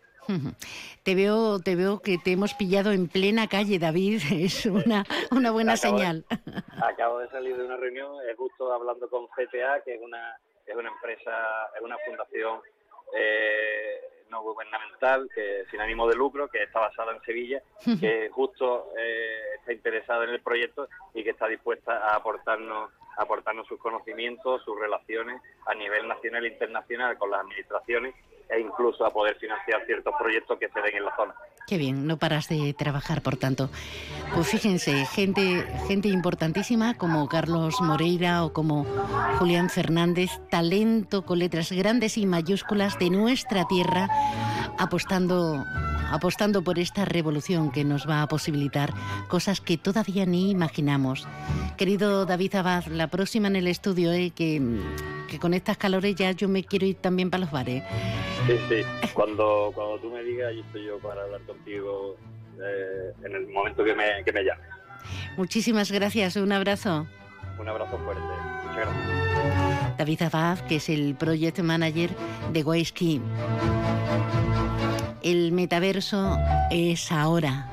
[1.02, 4.20] Te veo, te veo que te hemos pillado en plena calle, David.
[4.32, 6.24] Es una, una buena Acabo de- señal.
[6.82, 10.36] Acabo de salir de una reunión, es justo hablando con CTA, que es una
[10.66, 11.30] es una empresa,
[11.76, 12.58] es una fundación
[13.14, 14.00] eh,
[14.34, 17.62] no gubernamental, que sin ánimo de lucro, que está basada en Sevilla,
[18.00, 23.68] que justo eh, está interesada en el proyecto y que está dispuesta a aportarnos aportarnos
[23.68, 28.12] sus conocimientos, sus relaciones a nivel nacional e internacional con las administraciones
[28.48, 31.34] e incluso a poder financiar ciertos proyectos que se den en la zona.
[31.66, 33.70] Qué bien, no paras de trabajar, por tanto.
[34.34, 38.84] Pues fíjense, gente, gente importantísima como Carlos Moreira o como
[39.38, 44.08] Julián Fernández, talento con letras grandes y mayúsculas de nuestra tierra,
[44.78, 45.64] apostando
[46.14, 48.92] apostando por esta revolución que nos va a posibilitar
[49.28, 51.26] cosas que todavía ni imaginamos.
[51.76, 54.32] Querido David Abad, la próxima en el estudio, ¿eh?
[54.34, 54.62] que,
[55.28, 57.82] que con estas calores ya yo me quiero ir también para los bares.
[58.46, 58.82] Sí, sí.
[59.12, 62.16] Cuando, cuando tú me digas, ahí estoy yo para hablar contigo
[62.58, 64.66] eh, en el momento que me, que me llames.
[65.36, 67.06] Muchísimas gracias, un abrazo.
[67.58, 68.22] Un abrazo fuerte.
[68.66, 69.96] Muchas gracias.
[69.98, 72.10] David Abad, que es el Project Manager
[72.52, 73.20] de Waiski.
[75.24, 76.38] El metaverso
[76.70, 77.70] es ahora.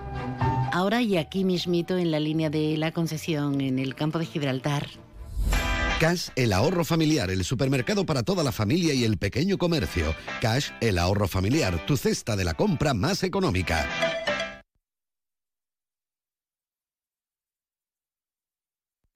[0.71, 4.87] Ahora y aquí mismito en la línea de la Concepción, en el campo de Gibraltar.
[5.99, 10.15] Cash, el ahorro familiar, el supermercado para toda la familia y el pequeño comercio.
[10.39, 13.85] Cash, el ahorro familiar, tu cesta de la compra más económica.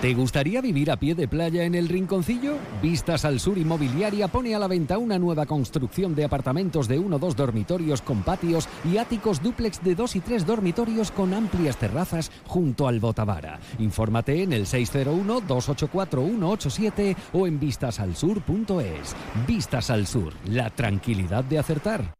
[0.00, 2.56] ¿Te gustaría vivir a pie de playa en el Rinconcillo?
[2.80, 7.16] Vistas al Sur Inmobiliaria pone a la venta una nueva construcción de apartamentos de uno
[7.16, 11.76] o dos dormitorios con patios y áticos dúplex de dos y tres dormitorios con amplias
[11.76, 13.60] terrazas junto al Botavara.
[13.78, 19.14] Infórmate en el 601-284-187 o en vistasalsur.es.
[19.46, 22.14] Vistas al Sur, la tranquilidad de acertar.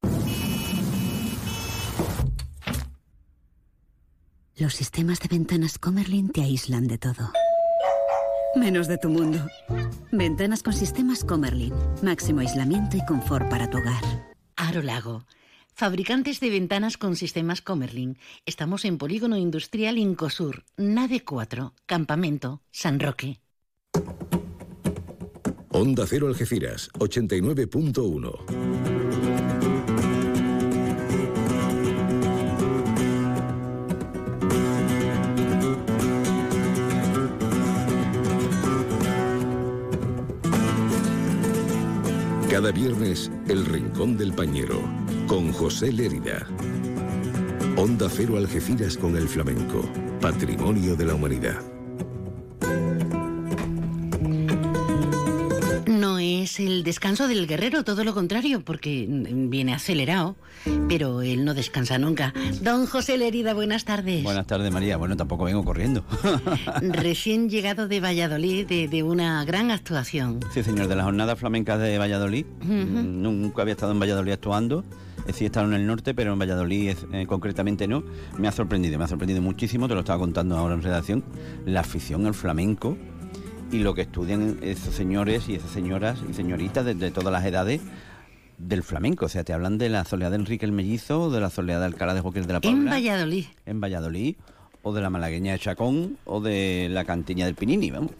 [4.54, 7.30] Los sistemas de ventanas Comerlin te aíslan de todo.
[8.56, 9.38] Menos de tu mundo.
[10.10, 11.72] Ventanas con sistemas Comerlin.
[12.02, 14.02] Máximo aislamiento y confort para tu hogar.
[14.56, 15.24] Aro Lago.
[15.72, 18.18] Fabricantes de ventanas con sistemas Comerlin.
[18.46, 23.40] Estamos en Polígono Industrial Incosur, Nave 4, Campamento, San Roque.
[25.72, 28.79] Onda Cero Algeciras, 89.1.
[42.60, 44.82] Cada viernes, El Rincón del Pañero,
[45.26, 46.46] con José Lérida.
[47.78, 49.90] Onda Cero Algeciras con el flamenco,
[50.20, 51.79] patrimonio de la humanidad.
[56.50, 60.34] Es el descanso del guerrero, todo lo contrario, porque viene acelerado,
[60.88, 62.34] pero él no descansa nunca.
[62.60, 64.24] Don José Lerida, buenas tardes.
[64.24, 64.96] Buenas tardes, María.
[64.96, 66.04] Bueno, tampoco vengo corriendo.
[66.82, 70.40] Recién llegado de Valladolid, de, de una gran actuación.
[70.52, 72.46] Sí, señor, de las jornadas flamencas de Valladolid.
[72.62, 74.84] Mm, Nunca había estado en Valladolid actuando.
[75.26, 78.02] Eh, Sí he estado en el norte, pero en Valladolid eh, concretamente no.
[78.38, 81.22] Me ha sorprendido, me ha sorprendido muchísimo, te lo estaba contando ahora en redacción,
[81.64, 82.96] la afición al flamenco
[83.70, 87.44] y lo que estudian esos señores y esas señoras y señoritas de, de todas las
[87.44, 87.80] edades
[88.58, 89.26] del flamenco.
[89.26, 91.80] O sea, te hablan de la soleada de Enrique el Mellizo, o de la soleada
[91.80, 92.90] de Alcalá de Joaquín de la En Paula.
[92.90, 93.46] Valladolid.
[93.66, 94.36] En Valladolid,
[94.82, 98.12] o de la malagueña de Chacón, o de la cantiña del Pinini, vamos.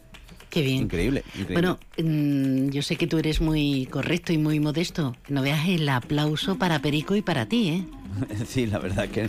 [0.51, 0.82] Qué bien.
[0.82, 1.55] Increíble, increíble.
[1.55, 5.14] Bueno, mm, yo sé que tú eres muy correcto y muy modesto.
[5.28, 7.84] No veas el aplauso para Perico y para ti, ¿eh?
[8.46, 9.26] Sí, la verdad es que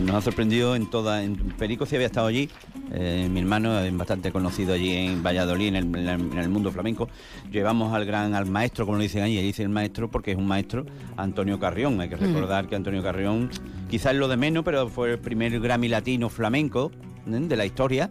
[0.00, 1.22] nos ha sorprendido en toda.
[1.22, 2.48] En Perico sí había estado allí.
[2.90, 7.08] eh, mi hermano es bastante conocido allí en Valladolid, en el, en mundo flamenco.
[7.50, 10.38] Llevamos al gran, al maestro, como lo dicen ahí, ahí dice el maestro porque es
[10.38, 10.86] un maestro,
[11.18, 12.00] Antonio Carrión.
[12.00, 12.20] Hay que Mm.
[12.20, 13.50] recordar que Antonio Carrión,
[13.90, 16.90] quizás es lo de menos, pero fue el primer Grammy latino flamenco
[17.26, 17.30] ¿eh?
[17.38, 18.10] de la historia.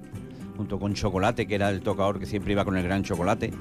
[0.62, 3.52] Junto con Chocolate, que era el tocador que siempre iba con el gran chocolate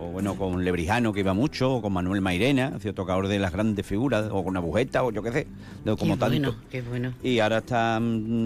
[0.00, 3.52] o bueno, con Lebrijano, que iba mucho, o con Manuel Mairena, hacía tocador de las
[3.52, 5.46] grandes figuras, o con Agujeta, o yo qué sé,
[5.84, 6.26] de, como qué tanto.
[6.52, 7.12] bueno, qué bueno.
[7.22, 7.96] Y ahora está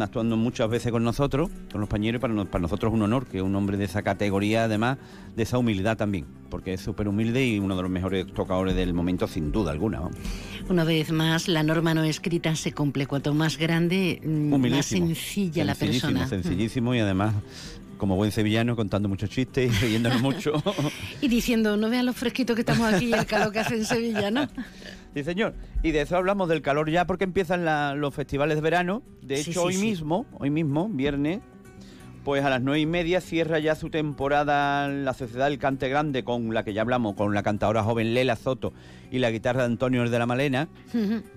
[0.00, 3.03] actuando muchas veces con nosotros, con los pañeros, y para, nos- para nosotros es un
[3.03, 4.98] honor que un hombre de esa categoría, además
[5.36, 8.92] de esa humildad también, porque es súper humilde y uno de los mejores tocadores del
[8.94, 10.03] momento, sin duda alguna.
[10.68, 13.07] Una vez más, la norma no escrita se cumple.
[13.07, 16.26] Cuanto más grande, mm, más sencilla la persona.
[16.26, 17.34] Sencillísimo y además,
[18.03, 20.53] como buen sevillano, contando muchos chistes y riéndonos mucho.
[21.20, 23.84] Y diciendo, no vean lo fresquito que estamos aquí y el calor que hace en
[23.84, 24.48] Sevilla, ¿no?
[25.14, 25.55] Sí, señor.
[25.84, 29.05] Y de eso hablamos del calor ya porque empiezan la- los festivales de verano.
[29.22, 29.82] De Sí, hecho, sí, hoy sí.
[29.82, 31.42] mismo, hoy mismo, viernes,
[32.24, 36.24] Pues a las nueve y media cierra ya su temporada la Sociedad del Cante Grande
[36.24, 38.72] con la que ya hablamos, con la cantadora joven Lela Soto
[39.12, 40.68] y la guitarra de Antonio de la Malena.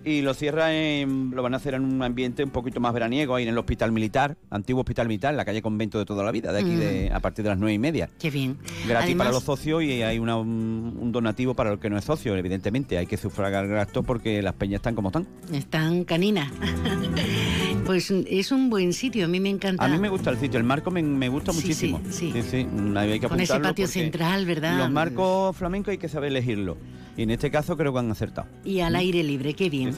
[0.04, 3.36] Y lo cierra en, lo van a hacer en un ambiente un poquito más veraniego,
[3.36, 6.52] ahí en el Hospital Militar, antiguo Hospital Militar, la calle Convento de toda la vida,
[6.54, 8.10] de aquí de, a partir de las nueve y media.
[8.18, 8.58] Qué bien.
[8.88, 11.98] Gratis Además- para los socios y hay una- un, un donativo para el que no
[11.98, 12.98] es socio, evidentemente.
[12.98, 15.28] Hay que sufragar gastos porque las peñas están como están.
[15.52, 16.50] Están caninas.
[17.86, 19.84] pues es un buen sitio, a mí me encanta.
[19.84, 22.02] A mí me gusta el sitio, el marco me, me gusta Sí, muchísimo.
[22.10, 22.42] sí, sí.
[22.42, 24.78] sí, hay que Con ese patio central, ¿verdad?
[24.78, 26.78] Los marcos flamencos hay que saber elegirlo.
[27.18, 28.48] Y en este caso creo que han acertado.
[28.64, 29.94] Y al aire libre, qué bien.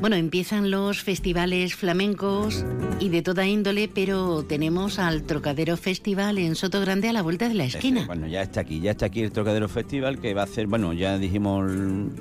[0.00, 2.64] Bueno, empiezan los festivales flamencos
[3.00, 7.48] y de toda índole, pero tenemos al Trocadero Festival en Soto Grande a la vuelta
[7.48, 8.04] de la esquina.
[8.06, 10.92] Bueno, ya está aquí, ya está aquí el Trocadero Festival que va a ser, bueno,
[10.92, 11.64] ya dijimos,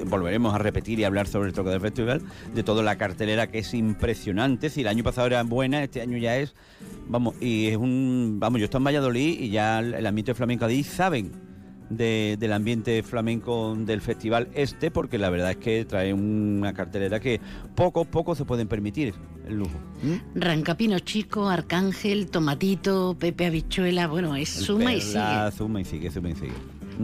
[0.06, 2.22] volveremos a repetir y hablar sobre el Trocadero Festival,
[2.54, 4.70] de toda la cartelera que es impresionante.
[4.70, 6.56] Si el año pasado era buena, este año ya es,
[7.10, 10.64] vamos, y es un, vamos, yo estoy en Valladolid y ya el, el ambiente flamenco
[10.64, 11.45] ahí saben
[11.90, 17.20] de- del ambiente flamenco del festival este, porque la verdad es que trae una cartelera
[17.20, 17.40] que
[17.76, 19.14] poco, poco se pueden permitir
[19.48, 19.78] el lujo.
[20.02, 20.40] ¿Mm?
[20.40, 25.52] Rancapino Chico, Arcángel, Tomatito, Pepe Habichuela, bueno, es El suma y sigue.
[25.56, 26.54] Suma y sigue, suma y sigue.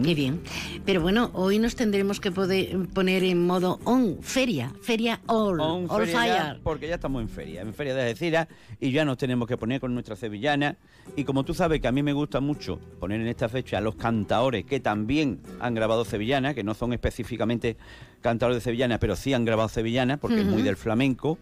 [0.02, 0.40] Qué bien.
[0.86, 5.86] Pero bueno, hoy nos tendremos que poder poner en modo on, feria, feria all, On
[5.88, 6.60] all feria ya, fire.
[6.62, 8.48] porque ya estamos en feria, en feria de Algeciras
[8.80, 10.76] y ya nos tenemos que poner con nuestra sevillana.
[11.16, 13.80] Y como tú sabes que a mí me gusta mucho poner en esta fecha a
[13.80, 17.76] los cantaores que también han grabado sevillana, que no son específicamente
[18.22, 21.38] cantadores de sevillana, pero sí han grabado sevillana, porque es muy del flamenco.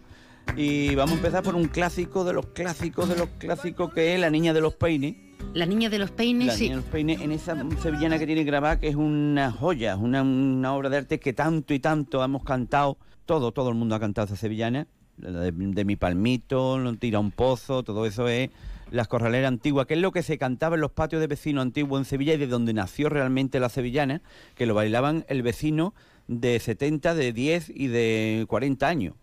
[0.55, 4.19] Y vamos a empezar por un clásico de los clásicos de los clásicos que es
[4.19, 5.15] La Niña de los Peines.
[5.53, 6.63] La niña de los peines, La sí.
[6.63, 10.21] Niña de los Peines, en esa sevillana que tiene grabada, que es una joya, una,
[10.21, 13.99] una obra de arte que tanto y tanto hemos cantado, todo, todo el mundo ha
[13.99, 14.87] cantado esa sevillana,
[15.17, 18.49] la de, de Mi Palmito, tira un pozo, todo eso es
[18.91, 21.99] las corraleras antiguas, que es lo que se cantaba en los patios de vecinos antiguos
[21.99, 24.21] en Sevilla y de donde nació realmente la sevillana,
[24.55, 25.93] que lo bailaban el vecino
[26.27, 29.15] de 70, de 10 y de 40 años.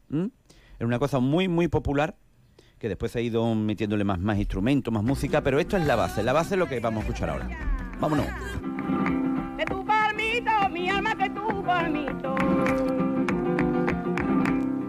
[0.78, 2.16] Era una cosa muy, muy popular
[2.78, 5.96] que después se ha ido metiéndole más, más instrumentos, más música, pero esto es la
[5.96, 7.48] base, la base es lo que vamos a escuchar ahora.
[7.98, 8.26] Vámonos.
[9.56, 12.36] Que tu palmito, mi alma, que tu palmito.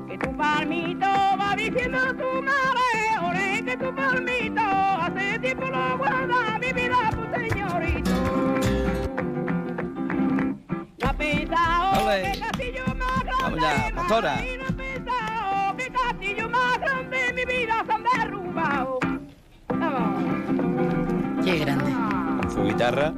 [0.07, 6.59] Que tu palmito va diciendo tu madre, ore, que tu palmito hace tiempo lo guarda
[6.59, 8.11] mi vida, tu señorito.
[10.99, 12.31] No ha pensado Ole.
[12.31, 14.41] que castillo más grande, Vamos ya, pastora.
[17.45, 18.99] Mi vida se han derrumbado.
[19.67, 21.45] Vamos.
[21.45, 21.91] Qué grande.
[22.49, 23.13] Su guitarra.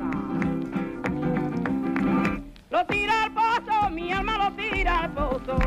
[2.70, 5.58] Lo tira al pozo, mi alma lo tira al pozo.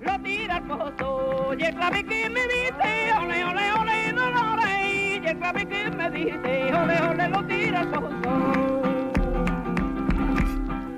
[0.00, 5.26] Lo tira al pozo, y el clave que me dice, ole, ole, ole, ole, y
[5.26, 8.32] el clave que me dice, ole, ole, lo tira al pozo.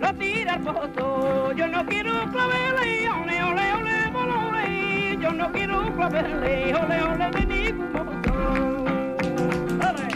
[0.00, 3.97] Lo tira al pozo, yo no quiero claveles, ole, ole, ole,
[5.20, 8.84] yo no quiero claveles, ole, ole, de modo.
[9.88, 10.08] Ole.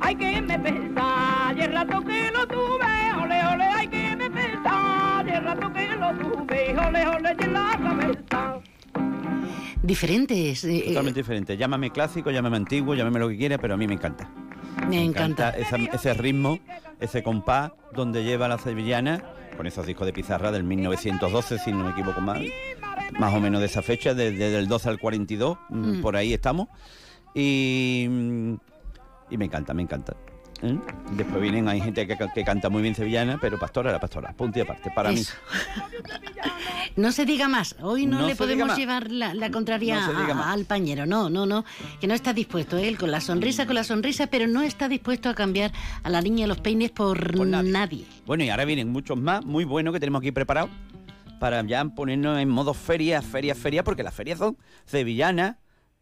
[0.00, 4.30] Hay que me pensar, y el rato que lo tuve, ole, ole, hay que me
[4.30, 8.60] pensar, y el rato que lo tuve, ole, ole, y en la cabeza.
[9.82, 10.64] Diferentes.
[10.64, 11.56] eh, eh, Totalmente diferente.
[11.56, 14.28] Llámame clásico, llámame antiguo, llámame lo que quieras, pero a mí me encanta.
[14.88, 15.50] me encanta.
[15.50, 16.58] esa- ese ritmo,
[17.00, 19.22] ese compás donde lleva la sevillana,
[19.56, 22.38] con esos discos de pizarra del 1912, si no me equivoco más,
[23.18, 26.02] más o menos de esa fecha, desde el 12 al 42, mm, Mm.
[26.02, 26.68] por ahí estamos.
[27.34, 28.54] Y, mm,
[29.30, 30.14] y me encanta, me encanta.
[30.62, 30.78] ¿eh?
[31.12, 34.58] Después vienen, hay gente que, que canta muy bien sevillana, pero pastora la pastora, punto
[34.58, 35.34] y aparte, para Eso.
[35.52, 35.58] mí.
[36.96, 37.76] No se diga más.
[37.82, 41.04] Hoy no, No le podemos llevar la, la contraria No a- al pañero.
[41.04, 41.62] No, no, no.
[42.00, 45.28] Que no está dispuesto él con la sonrisa, con la sonrisa, pero no está dispuesto
[45.28, 48.06] a cambiar a la niña de los peines por, nadie.
[48.24, 50.70] Bueno, y ahora vienen muchos más, muy buenos que tenemos aquí preparados
[51.38, 55.56] para ya ponernos en modo feria, feria, feria, porque las ferias son sevillanas,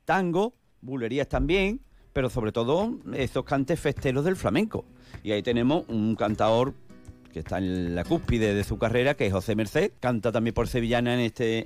[0.04, 1.80] tango, bulerías también,
[2.12, 4.84] pero sobre todo esos cantes festeros del flamenco.
[5.22, 6.74] Y ahí tenemos un cantador
[7.34, 10.68] que está en la cúspide de su carrera, que es José Merced, canta también por
[10.68, 11.64] sevillana en este,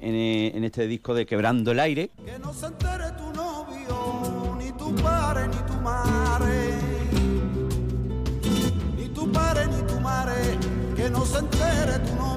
[0.56, 2.10] en, este disco de Quebrando el Aire.
[2.24, 6.70] Que no se entere tu novio, ni tu padre, ni tu madre.
[8.96, 10.34] Ni tu padre, ni tu madre.
[10.96, 12.27] Que no se entere tu novio,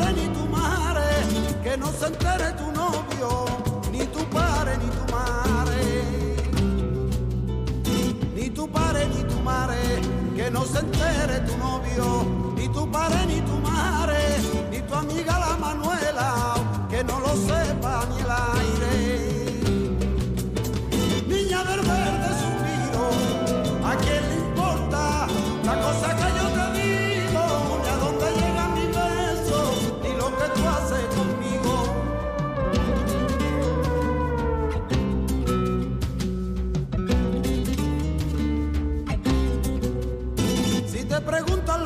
[0.00, 1.62] padre, ni tu madre.
[1.62, 3.44] Que no se entere tu novio,
[3.92, 5.80] ni tu padre, ni tu madre.
[8.34, 10.00] Ni tu padre, ni tu madre.
[10.36, 14.38] Que no se entere tu novio, ni tu padre, ni tu madre.
[14.70, 16.54] Ni tu amiga la Manuela,
[16.88, 18.29] que no lo sepa ni el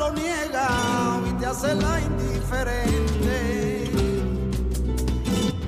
[0.05, 0.67] lo niega
[1.29, 3.91] y te hace la indiferente.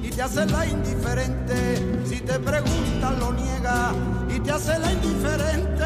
[0.04, 3.92] Y te hace la indiferente, si te preguntan lo niega
[4.30, 5.86] y te hace la indiferente,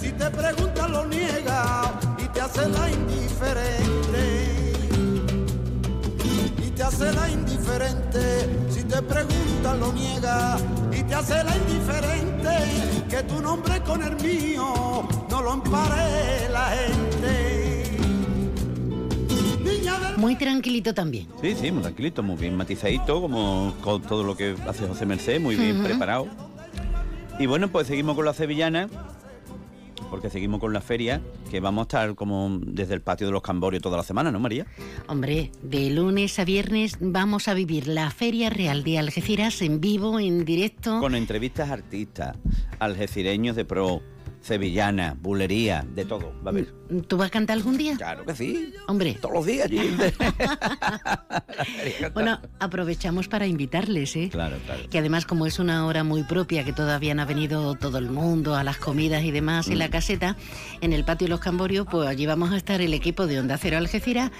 [0.00, 4.24] si te preguntan lo niega y te hace la indiferente.
[6.58, 10.56] Y te hace la indiferente, si te preguntan lo niega
[10.92, 16.66] y te hace la indiferente, que tu nombre con el mío no lo empare la
[16.70, 17.71] gente.
[20.22, 21.26] Muy tranquilito también.
[21.40, 25.40] Sí, sí, muy tranquilito, muy bien matizadito, como con todo lo que hace José Merced,
[25.40, 26.28] muy bien preparado.
[27.40, 28.88] Y bueno, pues seguimos con la sevillana,
[30.10, 31.20] porque seguimos con la feria,
[31.50, 34.38] que vamos a estar como desde el patio de los Camborios toda la semana, ¿no,
[34.38, 34.64] María?
[35.08, 40.20] Hombre, de lunes a viernes vamos a vivir la Feria Real de Algeciras en vivo,
[40.20, 41.00] en directo.
[41.00, 42.36] Con entrevistas a artistas,
[42.78, 44.02] algecireños de pro,
[44.42, 46.74] sevillana, bulería, de todo, va a haber.
[47.08, 47.96] ¿Tú vas a cantar algún día?
[47.96, 48.74] Claro que sí.
[48.88, 49.14] Hombre.
[49.20, 49.70] Todos los días.
[52.14, 54.28] Bueno, aprovechamos para invitarles, ¿eh?
[54.30, 54.82] Claro, claro.
[54.90, 58.10] Que además como es una hora muy propia, que todavía no ha venido todo el
[58.10, 59.90] mundo a las comidas y demás en la Mm.
[59.90, 60.36] caseta,
[60.80, 63.56] en el patio de los Camborios, pues allí vamos a estar el equipo de Onda
[63.58, 64.30] Cero Algeciras.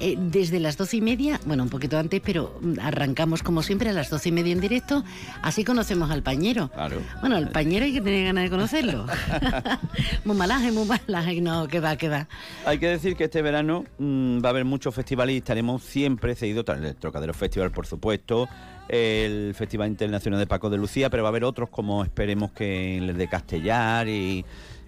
[0.00, 3.92] Eh, desde las doce y media, bueno, un poquito antes, pero arrancamos como siempre a
[3.92, 5.04] las doce y media en directo,
[5.42, 6.68] así conocemos al pañero.
[6.68, 7.00] Claro.
[7.20, 9.06] Bueno, el pañero hay que tener ganas de conocerlo.
[10.24, 12.28] muy malaje, muy malaje, no, que va, que va.
[12.64, 16.34] Hay que decir que este verano mm, va a haber muchos festivales y estaremos siempre
[16.34, 18.48] seguidos tras el Trocadero Festival, por supuesto,
[18.88, 22.98] el Festival Internacional de Paco de Lucía, pero va a haber otros como esperemos que
[22.98, 24.44] el de Castellar y,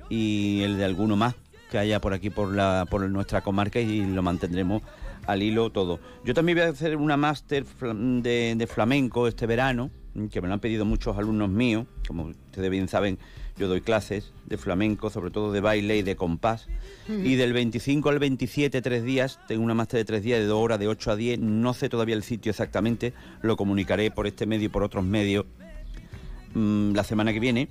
[0.09, 1.35] y el de alguno más
[1.71, 4.83] que haya por aquí por la por nuestra comarca y lo mantendremos
[5.27, 6.01] al hilo todo.
[6.25, 9.91] Yo también voy a hacer una máster de, de flamenco este verano,
[10.31, 13.19] que me lo han pedido muchos alumnos míos, como ustedes bien saben,
[13.59, 16.69] yo doy clases de flamenco, sobre todo de baile y de compás.
[17.09, 20.63] Y del 25 al 27, tres días, tengo una máster de tres días, de dos
[20.63, 21.41] horas, de 8 a 10.
[21.41, 23.13] No sé todavía el sitio exactamente,
[23.43, 25.45] lo comunicaré por este medio y por otros medios
[26.55, 27.69] mm, la semana que viene,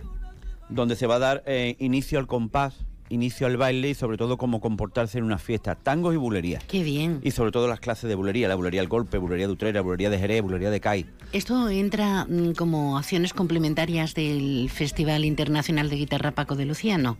[0.70, 4.38] donde se va a dar eh, inicio al compás, inicio al baile y sobre todo
[4.38, 6.64] cómo comportarse en una fiesta, tangos y bulerías.
[6.66, 7.20] Qué bien.
[7.24, 10.10] Y sobre todo las clases de bulería, la bulería al golpe, bulería de Utrera, bulería
[10.10, 11.06] de Jerez, bulería de CAI.
[11.34, 17.18] Esto entra mm, como acciones complementarias del Festival Internacional de Guitarra Paco de Lucía, ¿no?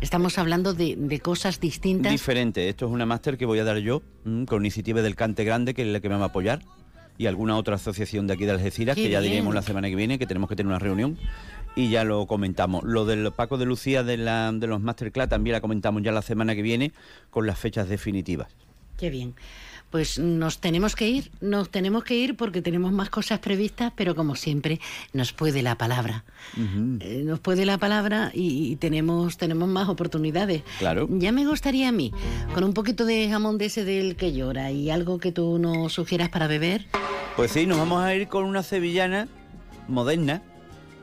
[0.00, 2.12] Estamos hablando de, de cosas distintas.
[2.12, 5.44] Diferente, esto es una máster que voy a dar yo mm, con iniciativa del Cante
[5.44, 6.60] Grande, que es la que me va a apoyar,
[7.16, 9.32] y alguna otra asociación de aquí de Algeciras, Qué que ya bien.
[9.32, 11.18] diremos la semana que viene, que tenemos que tener una reunión,
[11.74, 12.84] y ya lo comentamos.
[12.84, 16.22] Lo del Paco de Lucía de, la, de los Masterclass también la comentamos ya la
[16.22, 16.92] semana que viene,
[17.30, 18.48] con las fechas definitivas.
[18.96, 19.34] Qué bien.
[19.90, 24.14] Pues nos tenemos que ir, nos tenemos que ir porque tenemos más cosas previstas, pero
[24.14, 24.80] como siempre
[25.14, 26.24] nos puede la palabra.
[27.00, 30.62] Eh, nos puede la palabra y, y tenemos, tenemos más oportunidades.
[30.78, 31.08] Claro.
[31.10, 32.12] Ya me gustaría a mí,
[32.52, 35.94] con un poquito de jamón de ese del que llora y algo que tú nos
[35.94, 36.84] sugieras para beber.
[37.36, 39.26] Pues sí, nos vamos a ir con una sevillana
[39.86, 40.42] moderna,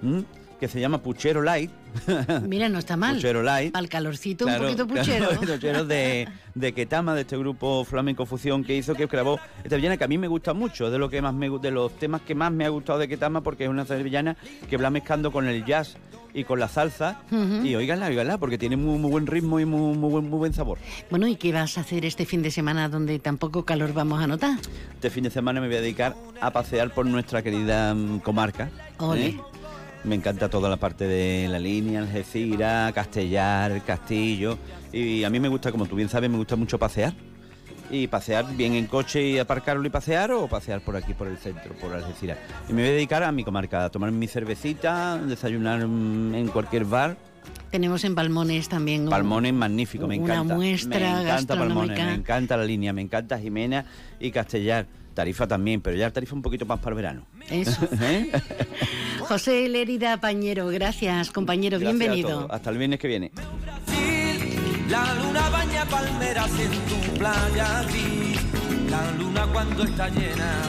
[0.04, 0.20] mm,
[0.60, 1.72] que se llama Puchero Light.
[2.48, 3.16] Mira, no está mal.
[3.16, 3.76] Puchero Light.
[3.76, 5.40] El calorcito, Claro, un poquito claro, puchero.
[5.54, 9.98] puchero de, de Ketama, de este grupo flamenco fusión que hizo, que grabó esta sevillana
[9.98, 12.22] que a mí me gusta mucho, es de lo que más me de los temas
[12.22, 14.36] que más me ha gustado de Ketama, porque es una sevillana
[14.70, 15.98] que va mezclando con el jazz
[16.36, 17.22] y con la salsa.
[17.64, 20.54] Y oiganla, oiganla, porque tiene muy, muy buen ritmo y muy, muy, buen, muy buen
[20.54, 20.78] sabor.
[21.10, 24.28] Bueno, ¿y qué vas a hacer este fin de semana donde tampoco calor vamos a
[24.28, 24.58] notar?
[24.94, 28.70] Este fin de semana me voy a dedicar a pasear por nuestra querida mm, comarca.
[28.98, 29.28] Ole.
[29.28, 29.40] ¿eh?
[30.06, 34.58] Me encanta toda la parte de la línea, Algeciras, Castellar, Castillo.
[34.94, 37.14] Y a mí me gusta, como tú bien sabes, me gusta mucho pasear.
[37.90, 41.38] Y pasear bien en coche y aparcarlo y pasear o pasear por aquí, por el
[41.38, 42.38] centro, por Algeciras.
[42.70, 46.48] Y me voy a dedicar a mi comarca, a tomar mi cervecita, desayunar mm, en
[46.50, 47.18] cualquier bar.
[47.72, 50.56] Tenemos en Palmones también un- Palmones magnífico, me una encanta.
[50.56, 53.86] muestra me encanta Palmones, me encanta la línea, me encanta Jimena
[54.20, 54.86] y Castellar.
[55.16, 57.26] Tarifa también, pero ya tarifa un poquito más para el verano.
[57.50, 57.88] Eso.
[58.02, 58.30] ¿Eh?
[59.22, 62.30] José Lérida Pañero, gracias, compañero, Gracias a bienvenido.
[62.40, 62.52] todos.
[62.52, 63.32] Hasta el viernes que viene.
[64.90, 68.40] La luna baña palmeras en tu playa gris.
[68.92, 70.62] La luna cuando está llena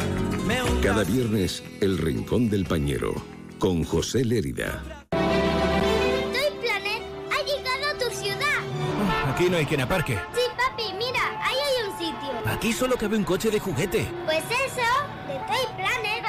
[0.46, 3.14] me hunde Cada viernes, El Rincón del Pañero,
[3.58, 4.82] con José Lérida.
[5.10, 9.28] Toy Planet ha llegado a tu ciudad.
[9.34, 10.14] Aquí no hay quien aparque.
[10.34, 10.40] Sí,
[12.56, 14.10] Aquí solo cabe un coche de juguete.
[14.24, 14.80] Pues eso,
[15.28, 16.24] de Toy Planet.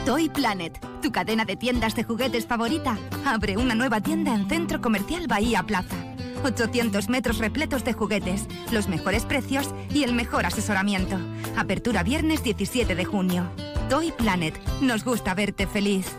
[0.04, 4.80] Toy Planet, tu cadena de tiendas de juguetes favorita, abre una nueva tienda en Centro
[4.80, 5.94] Comercial Bahía Plaza.
[6.42, 11.20] 800 metros repletos de juguetes, los mejores precios y el mejor asesoramiento.
[11.56, 13.48] Apertura viernes 17 de junio.
[13.88, 16.16] Toy Planet, nos gusta verte feliz.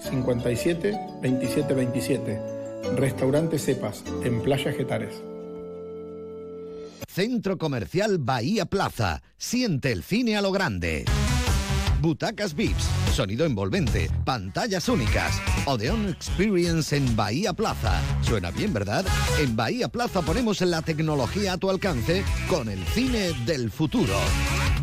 [0.00, 2.40] 57 27 27.
[2.96, 5.22] Restaurante Cepas, en Playa Getares.
[7.06, 9.22] Centro Comercial Bahía Plaza.
[9.36, 11.04] Siente el cine a lo grande.
[12.00, 15.40] Butacas VIPs, sonido envolvente, pantallas únicas.
[15.66, 18.00] Odeon Experience en Bahía Plaza.
[18.22, 19.04] Suena bien, ¿verdad?
[19.40, 24.14] En Bahía Plaza ponemos la tecnología a tu alcance con el cine del futuro.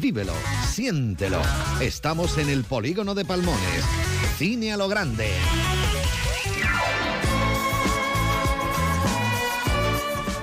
[0.01, 0.33] Vívelo,
[0.67, 1.41] siéntelo.
[1.79, 4.14] Estamos en el polígono de Palmones.
[4.37, 5.29] Cine a lo grande.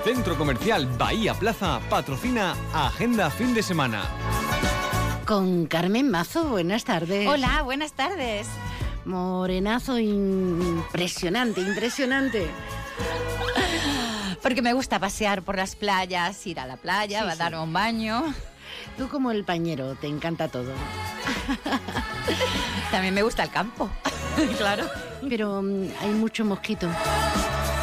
[0.03, 4.03] Centro Comercial Bahía Plaza patrocina Agenda Fin de Semana.
[5.25, 7.27] Con Carmen Mazo, buenas tardes.
[7.27, 8.47] Hola, buenas tardes.
[9.05, 12.47] Morenazo impresionante, impresionante.
[14.41, 17.37] Porque me gusta pasear por las playas, ir a la playa, Sí, a sí.
[17.39, 18.33] darme un baño.
[18.97, 20.71] Tú como el pañero, te encanta todo.
[22.91, 23.89] También me gusta el campo.
[24.57, 24.85] claro.
[25.27, 26.87] Pero mm, hay mucho mosquito.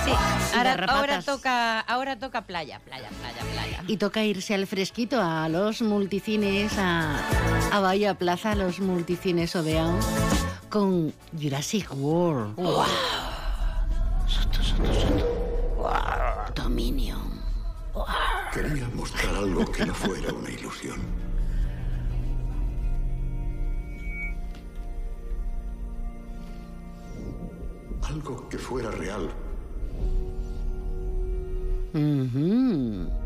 [0.04, 0.12] Sí,
[0.56, 3.84] ahora, toca, ahora toca playa, playa, playa, playa.
[3.86, 7.18] Y toca irse al fresquito a los multicines, a,
[7.70, 9.98] a Bahía Plaza, a los multicines Odeon,
[10.70, 12.56] con Jurassic World.
[12.56, 12.86] Wow.
[16.54, 17.19] Dominion.
[18.52, 21.00] Quería mostrar algo que no fuera una ilusión.
[28.02, 29.30] Algo que fuera real.
[31.94, 33.19] Ujú.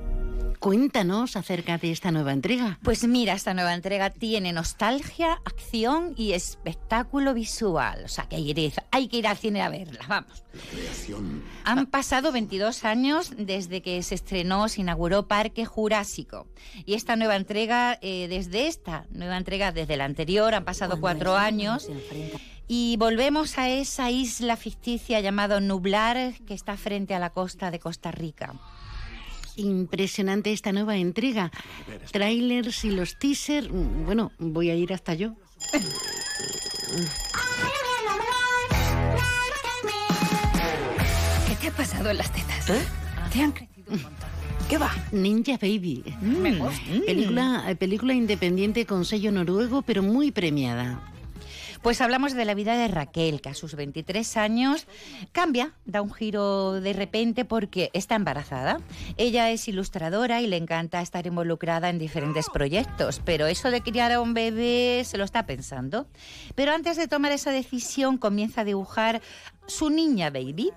[0.65, 2.79] Cuéntanos acerca de esta nueva entrega.
[2.83, 8.01] Pues mira, esta nueva entrega tiene nostalgia, acción y espectáculo visual.
[8.03, 10.43] O sea, que hay, que ir- hay que ir al cine a verla, vamos.
[10.71, 11.43] Creación.
[11.65, 16.47] Han pasado 22 años desde que se estrenó, se inauguró Parque Jurásico.
[16.87, 21.37] Y esta nueva entrega, eh, desde esta nueva entrega, desde la anterior, han pasado cuatro
[21.37, 21.91] años.
[22.69, 27.81] Y volvemos a esa isla ficticia llamada Nublar, que está frente a la costa de
[27.81, 28.55] Costa Rica.
[29.57, 31.51] Impresionante esta nueva entrega.
[32.13, 33.71] Trailers y los teasers.
[33.71, 35.35] mm, Bueno, voy a ir hasta yo.
[41.49, 42.67] ¿Qué te ha pasado en las tetas?
[43.33, 44.29] Te han crecido un montón.
[44.69, 44.93] ¿Qué va?
[45.13, 46.03] Ninja Baby.
[46.23, 46.81] Me gusta.
[47.07, 51.13] Película, eh, película independiente con sello noruego, pero muy premiada.
[51.85, 54.87] Pues hablamos de la vida de Raquel, que a sus 23 años
[55.33, 58.81] cambia, da un giro de repente porque está embarazada.
[59.19, 64.13] Ella es ilustradora y le encanta estar involucrada en diferentes proyectos, pero eso de criar
[64.13, 66.07] a un bebé se lo está pensando.
[66.55, 69.21] Pero antes de tomar esa decisión comienza a dibujar
[69.67, 70.71] su niña baby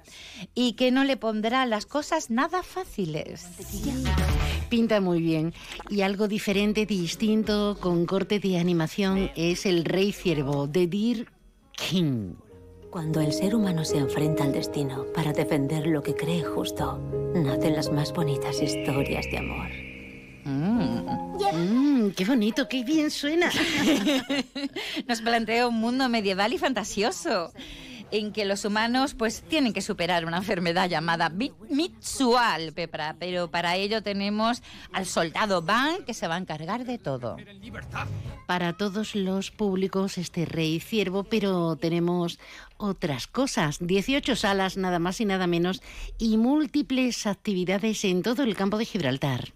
[0.55, 3.47] y que no le pondrá las cosas nada fáciles.
[4.69, 5.53] Pinta muy bien.
[5.89, 11.27] Y algo diferente, distinto, con corte de animación, es El Rey Ciervo, de Deer
[11.71, 12.33] King.
[12.89, 16.97] Cuando el ser humano se enfrenta al destino para defender lo que cree justo,
[17.35, 19.69] nacen las más bonitas historias de amor.
[20.45, 23.51] Mm, ¡Qué bonito, qué bien suena!
[25.07, 27.51] Nos plantea un mundo medieval y fantasioso
[28.11, 33.49] en que los humanos pues tienen que superar una enfermedad llamada mi- Mitsual, Pepra, pero
[33.51, 34.61] para ello tenemos
[34.93, 37.37] al soldado Van que se va a encargar de todo.
[38.45, 42.39] Para todos los públicos este Rey Ciervo, pero tenemos
[42.77, 43.77] otras cosas.
[43.81, 45.81] 18 salas, nada más y nada menos,
[46.17, 49.53] y múltiples actividades en todo el campo de Gibraltar.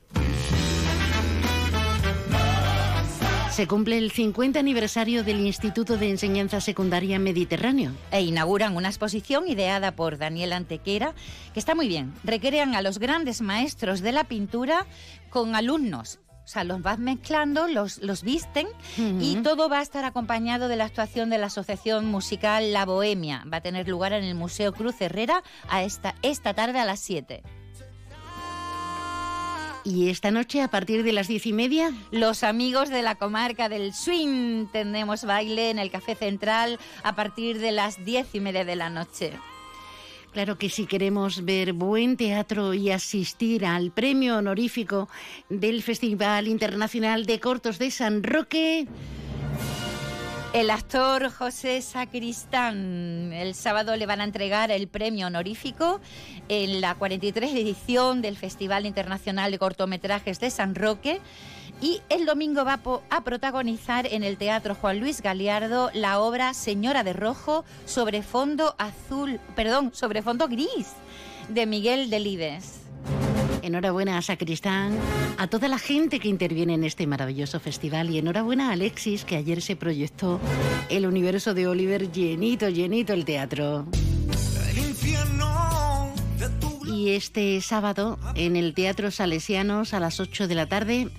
[3.52, 7.92] Se cumple el 50 aniversario del Instituto de Enseñanza Secundaria Mediterráneo.
[8.10, 11.14] E inauguran una exposición ideada por Daniel Antequera,
[11.54, 12.14] que está muy bien.
[12.24, 14.88] Recrean a los grandes maestros de la pintura
[15.30, 18.68] con alumnos O sea, los vas mezclando, los, los visten
[18.98, 23.44] y todo va a estar acompañado de la actuación de la Asociación Musical La Bohemia.
[23.52, 27.02] Va a tener lugar en el Museo Cruz Herrera a esta, esta tarde a las
[27.02, 27.44] 7.
[29.84, 33.68] Y esta noche, a partir de las diez y media, Los amigos de la comarca
[33.68, 38.64] del Swing tendremos baile en el Café Central a partir de las diez y media
[38.64, 39.34] de la noche.
[40.34, 45.10] Claro que si queremos ver buen teatro y asistir al premio honorífico
[45.50, 48.88] del Festival Internacional de Cortos de San Roque,
[50.54, 56.02] El actor José Sacristán, el sábado le van a entregar el premio honorífico
[56.50, 61.22] en la 43 edición del Festival Internacional de Cortometrajes de San Roque.
[61.80, 67.06] Y el domingo va a protagonizar en el Teatro Juan Luis Galiardo la obra Señora
[67.06, 70.90] de Rojo sobre fondo azul, perdón, sobre fondo gris
[71.48, 72.81] de Miguel Delibes.
[73.62, 74.98] Enhorabuena a Sacristán,
[75.38, 79.36] a toda la gente que interviene en este maravilloso festival y enhorabuena a Alexis, que
[79.36, 80.40] ayer se proyectó
[80.90, 83.86] el universo de Oliver llenito, llenito el teatro.
[86.86, 91.10] Y este sábado en el Teatro Salesianos a las 8 de la tarde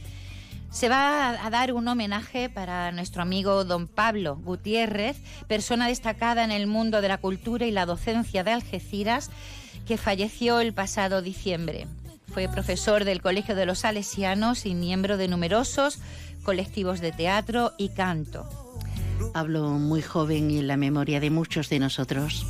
[0.71, 5.17] Se va a dar un homenaje para nuestro amigo don Pablo Gutiérrez,
[5.49, 9.31] persona destacada en el mundo de la cultura y la docencia de Algeciras,
[9.87, 11.87] que falleció el pasado diciembre.
[12.33, 15.99] Fue profesor del Colegio de los Salesianos y miembro de numerosos
[16.43, 18.49] colectivos de teatro y canto.
[19.35, 22.47] Pablo muy joven y en la memoria de muchos de nosotros.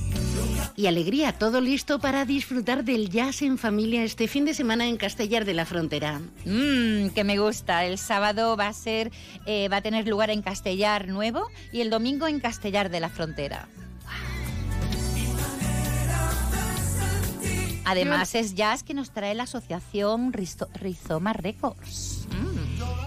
[0.77, 4.97] Y alegría, todo listo para disfrutar del jazz en familia este fin de semana en
[4.97, 6.21] Castellar de la Frontera.
[6.45, 7.85] Mmm, que me gusta.
[7.85, 9.11] El sábado va a ser,
[9.47, 13.11] eh, va a tener lugar en Castellar Nuevo y el domingo en Castellar de la
[13.11, 13.69] Frontera.
[17.85, 22.27] Además es jazz que nos trae la asociación Rizo- Rizoma Records.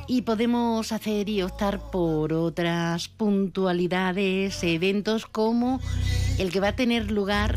[0.07, 5.79] Y podemos hacer y optar por otras puntualidades, eventos como
[6.37, 7.55] el que va a tener lugar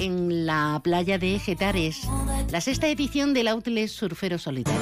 [0.00, 2.02] en la playa de Getares,
[2.50, 4.80] la sexta edición del Outlet Surfero Solitario.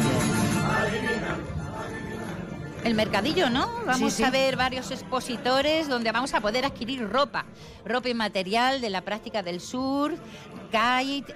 [2.85, 3.67] El mercadillo, ¿no?
[3.87, 4.23] Vamos Sí, sí.
[4.25, 7.47] a ver varios expositores donde vamos a poder adquirir ropa,
[7.85, 10.19] ropa y material de la práctica del surf,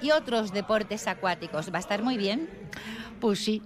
[0.03, 1.73] y otros deportes acuáticos.
[1.73, 2.49] Va a estar muy bien.
[3.21, 3.63] Pues sí.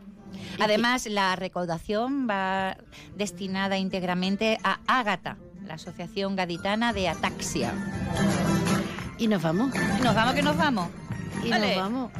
[0.60, 2.76] Además, la recaudación va
[3.16, 7.72] destinada íntegramente a Ágata, la Asociación Gaditana de Ataxia.
[9.18, 9.72] Y nos vamos.
[9.98, 10.88] Y nos vamos que nos vamos.
[11.42, 11.68] Y Vale.
[11.68, 12.12] nos vamos.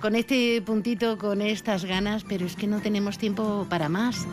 [0.00, 4.24] Con este puntito, con estas ganas, pero es que no tenemos tiempo para más.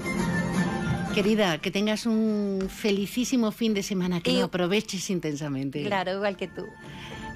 [1.15, 5.84] Querida, que tengas un felicísimo fin de semana, que Y- lo aproveches intensamente.
[5.84, 6.65] Claro, igual que tú.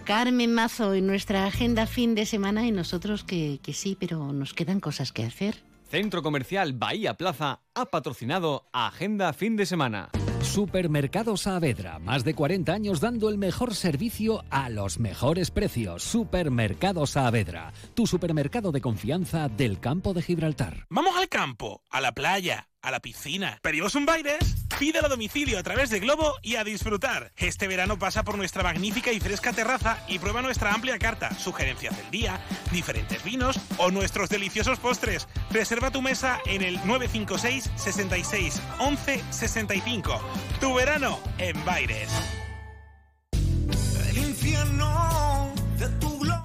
[0.07, 4.53] Carmen Mazo en nuestra agenda fin de semana y nosotros que, que sí, pero nos
[4.53, 5.65] quedan cosas que hacer.
[5.89, 10.09] Centro Comercial Bahía Plaza ha patrocinado Agenda Fin de Semana.
[10.41, 16.03] Supermercado Saavedra, más de 40 años dando el mejor servicio a los mejores precios.
[16.03, 20.85] Supermercado Saavedra, tu supermercado de confianza del campo de Gibraltar.
[20.89, 23.59] Vamos al campo, a la playa, a la piscina.
[23.61, 24.37] ¿Pedimos un baile?
[24.79, 27.31] Pídelo a domicilio a través de Globo y a disfrutar.
[27.35, 31.97] Este verano pasa por nuestra magnífica y fresca terraza y prueba nuestra amplia carta, sugerencias
[31.97, 32.39] del día,
[32.71, 35.27] diferentes vinos o nuestros deliciosos postres.
[35.51, 40.21] Reserva tu mesa en el 956 66 11 65.
[40.61, 42.09] Tu verano en Baires.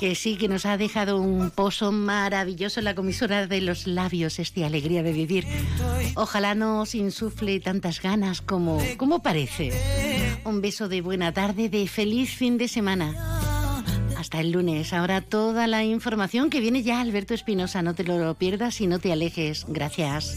[0.02, 4.40] Que sí, que nos ha dejado un pozo maravilloso en la comisura de los labios,
[4.40, 5.46] esta alegría de vivir.
[6.16, 9.70] Ojalá nos insufle tantas ganas como, como parece.
[10.44, 13.14] Un beso de buena tarde, de feliz fin de semana.
[14.18, 14.92] Hasta el lunes.
[14.92, 17.80] Ahora toda la información que viene ya Alberto Espinosa.
[17.82, 19.66] No te lo pierdas y no te alejes.
[19.68, 20.36] Gracias.